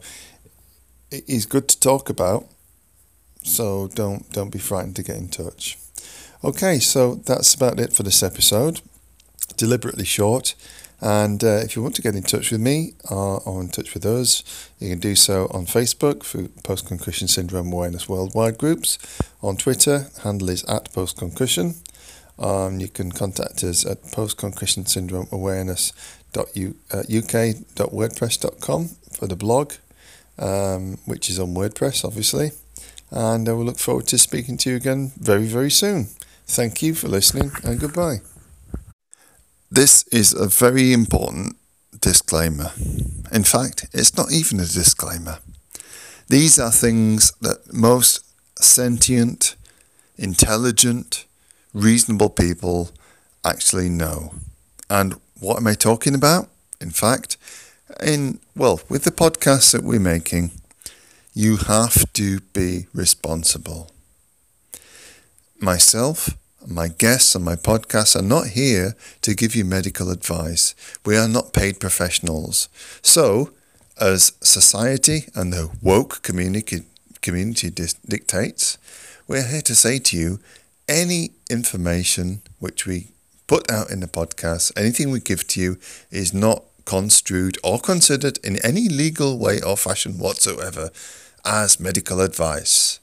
it 1.10 1.28
is 1.28 1.48
good 1.48 1.68
to 1.70 1.80
talk 1.80 2.08
about. 2.08 2.46
So 3.42 3.88
don't 3.96 4.32
don't 4.32 4.52
be 4.52 4.60
frightened 4.60 4.96
to 4.98 5.04
get 5.04 5.18
in 5.18 5.28
touch. 5.28 5.80
Okay, 6.44 6.78
so 6.78 7.16
that's 7.16 7.56
about 7.56 7.80
it 7.80 7.94
for 7.94 8.04
this 8.04 8.22
episode. 8.22 8.82
Deliberately 9.56 10.06
short. 10.06 10.54
And 11.00 11.44
uh, 11.44 11.62
if 11.64 11.76
you 11.76 11.84
want 11.84 11.94
to 11.96 12.02
get 12.02 12.16
in 12.16 12.24
touch 12.24 12.52
with 12.52 12.62
me 12.62 12.94
or, 13.10 13.40
or, 13.42 13.62
in 13.62 13.70
touch 13.70 13.94
with 13.94 14.06
us, 14.06 14.44
you 14.80 14.90
can 14.90 15.00
do 15.00 15.16
so 15.16 15.48
on 15.52 15.68
Facebook 15.68 16.24
through 16.24 16.48
Post 16.64 16.88
Concussion 16.88 17.28
Syndrome 17.28 17.72
Awareness 17.72 18.10
Worldwide 18.10 18.58
groups. 18.58 18.98
On 19.44 19.56
Twitter, 19.56 20.08
handle 20.24 20.50
is 20.50 20.64
at 20.64 20.92
Post 20.94 21.18
Concussion. 21.18 21.76
Um, 22.40 22.80
you 22.80 22.88
can 22.88 23.12
contact 23.12 23.64
us 23.64 23.86
at 23.86 24.12
Post 24.12 24.38
Concussion 24.38 24.88
Syndrome 24.88 25.28
Awareness 25.32 25.94
uk.wordpress.com 26.36 28.84
uh, 28.84 28.88
for 29.12 29.28
the 29.28 29.36
blog, 29.36 29.74
um, 30.38 30.98
which 31.06 31.30
is 31.30 31.40
on 31.40 31.56
WordPress, 31.56 32.06
obviously. 32.06 32.52
And 33.10 33.48
I 33.48 33.54
will 33.54 33.64
look 33.66 33.80
forward 33.80 34.08
to 34.08 34.18
speaking 34.18 34.58
to 34.58 34.72
you 34.72 34.76
again 34.76 35.14
very, 35.18 35.46
very 35.46 35.72
soon. 35.72 36.10
Thank 36.46 36.82
you 36.82 36.94
for 36.94 37.08
listening 37.08 37.54
and 37.64 37.80
goodbye. 37.80 38.20
This 39.70 40.04
is 40.14 40.34
a 40.34 40.48
very 40.48 40.94
important 40.94 41.58
disclaimer. 42.00 42.72
In 43.32 43.44
fact, 43.44 43.88
it's 43.94 44.16
not 44.16 44.32
even 44.32 44.60
a 44.60 44.66
disclaimer. 44.66 45.40
These 46.30 46.58
are 46.58 46.72
things 46.72 47.32
that 47.42 47.74
most 47.74 48.26
sentient, 48.62 49.56
intelligent, 50.18 51.26
reasonable 51.74 52.30
people 52.30 52.92
actually 53.44 53.90
know. 53.90 54.36
And 54.90 55.16
what 55.40 55.58
am 55.58 55.68
I 55.68 55.74
talking 55.74 56.16
about? 56.16 56.48
In 56.80 56.92
fact, 56.92 57.38
in 58.02 58.40
well, 58.56 58.80
with 58.90 59.04
the 59.04 59.12
podcasts 59.12 59.74
that 59.74 59.84
we're 59.84 60.00
making, 60.00 60.52
you 61.34 61.58
have 61.58 62.12
to 62.14 62.40
be 62.54 62.88
responsible. 62.94 63.92
Myself, 65.60 66.38
my 66.68 66.90
guests 66.90 67.36
on 67.36 67.44
my 67.44 67.56
podcast 67.56 68.16
are 68.16 68.22
not 68.22 68.48
here 68.48 68.96
to 69.22 69.34
give 69.34 69.56
you 69.56 69.64
medical 69.64 70.10
advice. 70.12 70.76
We 71.06 71.16
are 71.16 71.28
not 71.28 71.54
paid 71.54 71.80
professionals. 71.80 72.68
So, 73.02 73.52
as 74.00 74.34
society 74.42 75.26
and 75.34 75.54
the 75.54 75.72
woke 75.82 76.22
community, 76.24 76.84
community 77.22 77.70
dictates, 77.70 78.78
we're 79.28 79.48
here 79.48 79.62
to 79.62 79.76
say 79.76 79.98
to 80.00 80.18
you 80.18 80.40
any 80.90 81.32
information 81.50 82.42
which 82.60 82.86
we 82.86 83.10
put 83.48 83.72
out 83.72 83.90
in 83.90 84.02
the 84.02 84.08
podcast, 84.08 84.74
anything 84.78 85.10
we 85.10 85.22
give 85.22 85.48
to 85.48 85.62
you 85.62 85.78
is 86.12 86.34
not 86.34 86.64
construed 86.84 87.58
or 87.64 87.80
considered 87.80 88.40
in 88.44 88.58
any 88.64 88.90
legal 88.90 89.38
way 89.38 89.62
or 89.62 89.78
fashion 89.78 90.20
whatsoever 90.20 90.90
as 91.46 91.80
medical 91.80 92.20
advice. 92.20 93.00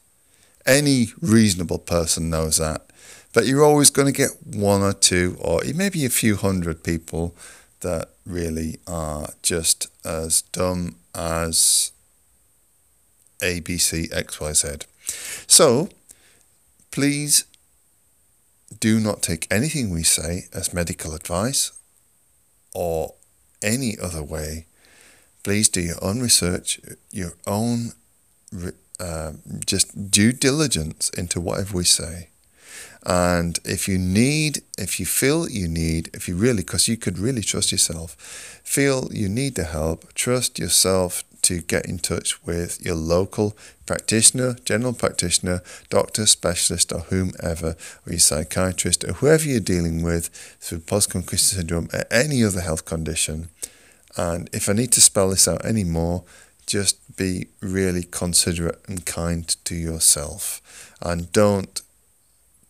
Any 0.66 1.08
reasonable 1.20 1.78
person 1.78 2.30
knows 2.30 2.58
that. 2.58 2.82
But 3.34 3.46
you're 3.46 3.64
always 3.64 3.90
going 3.90 4.06
to 4.06 4.16
get 4.16 4.30
one 4.46 4.80
or 4.80 4.92
two, 4.94 5.36
or 5.40 5.60
maybe 5.74 6.06
a 6.06 6.10
few 6.10 6.36
hundred 6.36 6.84
people 6.84 7.34
that 7.80 8.08
really 8.24 8.78
are 8.86 9.30
just 9.42 9.88
as 10.06 10.42
dumb 10.42 10.96
as 11.14 11.92
ABCXYZ. 13.40 14.86
So 15.46 15.88
please 16.90 17.44
do 18.80 19.00
not 19.00 19.20
take 19.20 19.46
anything 19.50 19.90
we 19.90 20.04
say 20.04 20.46
as 20.52 20.72
medical 20.72 21.12
advice 21.14 21.72
or 22.72 23.14
any 23.62 23.96
other 24.00 24.22
way. 24.22 24.66
Please 25.42 25.68
do 25.68 25.80
your 25.80 26.02
own 26.02 26.20
research, 26.20 26.80
your 27.10 27.34
own 27.46 27.92
uh, 29.00 29.32
just 29.66 30.10
due 30.10 30.32
diligence 30.32 31.10
into 31.10 31.40
whatever 31.40 31.76
we 31.76 31.84
say. 31.84 32.30
And 33.06 33.58
if 33.64 33.86
you 33.88 33.98
need, 33.98 34.62
if 34.78 34.98
you 34.98 35.06
feel 35.06 35.48
you 35.48 35.68
need, 35.68 36.10
if 36.14 36.28
you 36.28 36.36
really, 36.36 36.62
because 36.62 36.88
you 36.88 36.96
could 36.96 37.18
really 37.18 37.42
trust 37.42 37.72
yourself, 37.72 38.16
feel 38.64 39.08
you 39.12 39.28
need 39.28 39.56
the 39.56 39.64
help, 39.64 40.12
trust 40.14 40.58
yourself 40.58 41.22
to 41.42 41.60
get 41.60 41.84
in 41.84 41.98
touch 41.98 42.42
with 42.46 42.82
your 42.84 42.94
local 42.94 43.54
practitioner, 43.84 44.56
general 44.64 44.94
practitioner, 44.94 45.60
doctor, 45.90 46.24
specialist, 46.24 46.90
or 46.90 47.00
whomever, 47.00 47.76
or 48.06 48.12
your 48.12 48.18
psychiatrist, 48.18 49.04
or 49.04 49.12
whoever 49.14 49.44
you're 49.44 49.60
dealing 49.60 50.02
with 50.02 50.28
through 50.60 50.80
post 50.80 51.10
concussion 51.10 51.58
syndrome 51.58 51.88
or 51.92 52.04
any 52.10 52.42
other 52.42 52.62
health 52.62 52.86
condition. 52.86 53.50
And 54.16 54.48
if 54.54 54.68
I 54.68 54.72
need 54.72 54.92
to 54.92 55.02
spell 55.02 55.28
this 55.30 55.46
out 55.46 55.64
anymore, 55.66 56.24
just 56.66 57.16
be 57.16 57.48
really 57.60 58.04
considerate 58.04 58.80
and 58.88 59.04
kind 59.04 59.46
to 59.66 59.74
yourself. 59.74 60.94
And 61.02 61.30
don't, 61.30 61.82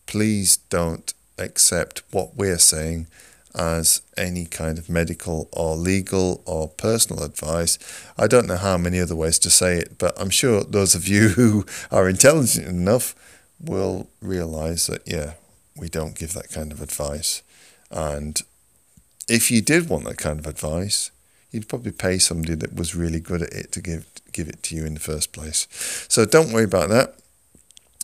please 0.05 0.57
don't 0.57 1.13
accept 1.37 2.03
what 2.11 2.35
we're 2.35 2.57
saying 2.57 3.07
as 3.55 4.01
any 4.17 4.45
kind 4.45 4.77
of 4.77 4.89
medical 4.89 5.47
or 5.51 5.75
legal 5.75 6.41
or 6.45 6.67
personal 6.67 7.23
advice. 7.23 7.77
I 8.17 8.27
don't 8.27 8.47
know 8.47 8.57
how 8.57 8.77
many 8.77 8.99
other 8.99 9.15
ways 9.15 9.39
to 9.39 9.49
say 9.49 9.77
it, 9.77 9.97
but 9.97 10.19
I'm 10.19 10.29
sure 10.29 10.63
those 10.63 10.93
of 10.93 11.07
you 11.07 11.29
who 11.39 11.65
are 11.91 12.09
intelligent 12.09 12.67
enough 12.67 13.15
will 13.59 14.09
realize 14.21 14.87
that, 14.87 15.01
yeah, 15.05 15.33
we 15.77 15.87
don't 15.87 16.17
give 16.17 16.33
that 16.33 16.49
kind 16.49 16.71
of 16.71 16.81
advice. 16.81 17.41
And 17.89 18.41
if 19.29 19.49
you 19.49 19.61
did 19.61 19.89
want 19.89 20.05
that 20.05 20.17
kind 20.17 20.39
of 20.39 20.45
advice, 20.45 21.11
you'd 21.51 21.69
probably 21.69 21.91
pay 21.91 22.17
somebody 22.17 22.55
that 22.55 22.75
was 22.75 22.95
really 22.95 23.19
good 23.19 23.41
at 23.41 23.53
it 23.53 23.71
to 23.71 23.81
give 23.81 24.05
give 24.33 24.49
it 24.49 24.61
to 24.61 24.75
you 24.75 24.85
in 24.85 24.93
the 24.93 24.99
first 24.99 25.31
place. 25.31 25.67
So 26.09 26.25
don't 26.25 26.51
worry 26.51 26.65
about 26.65 26.89
that. 26.89 27.15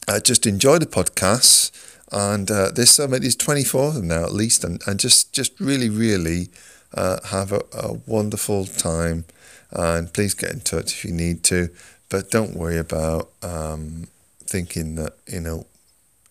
Uh, 0.07 0.21
just 0.21 0.45
enjoy 0.45 0.77
the 0.77 0.85
podcasts 0.85 1.90
and 2.11 2.49
uh, 2.51 2.71
there's 2.71 2.91
so 2.91 3.07
many, 3.07 3.21
there's 3.21 3.35
24 3.35 3.87
of 3.87 3.93
them 3.95 4.07
now 4.07 4.23
at 4.23 4.33
least, 4.33 4.63
and, 4.63 4.81
and 4.85 4.99
just, 4.99 5.33
just 5.33 5.59
really, 5.59 5.89
really 5.89 6.49
uh, 6.93 7.19
have 7.27 7.51
a, 7.51 7.61
a 7.73 7.93
wonderful 8.05 8.65
time. 8.65 9.25
And 9.71 10.13
please 10.13 10.33
get 10.33 10.51
in 10.51 10.59
touch 10.59 10.93
if 10.93 11.05
you 11.05 11.13
need 11.13 11.43
to, 11.45 11.69
but 12.09 12.29
don't 12.29 12.55
worry 12.55 12.77
about 12.77 13.31
um, 13.41 14.07
thinking 14.43 14.95
that 14.95 15.13
you 15.27 15.39
know 15.39 15.65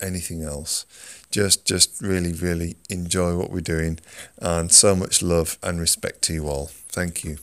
anything 0.00 0.42
else. 0.42 0.84
Just, 1.30 1.64
just 1.64 2.02
really, 2.02 2.32
really 2.32 2.76
enjoy 2.90 3.36
what 3.36 3.50
we're 3.50 3.60
doing, 3.60 3.98
and 4.38 4.70
so 4.70 4.94
much 4.94 5.22
love 5.22 5.58
and 5.62 5.80
respect 5.80 6.22
to 6.22 6.34
you 6.34 6.48
all. 6.48 6.66
Thank 6.66 7.24
you. 7.24 7.38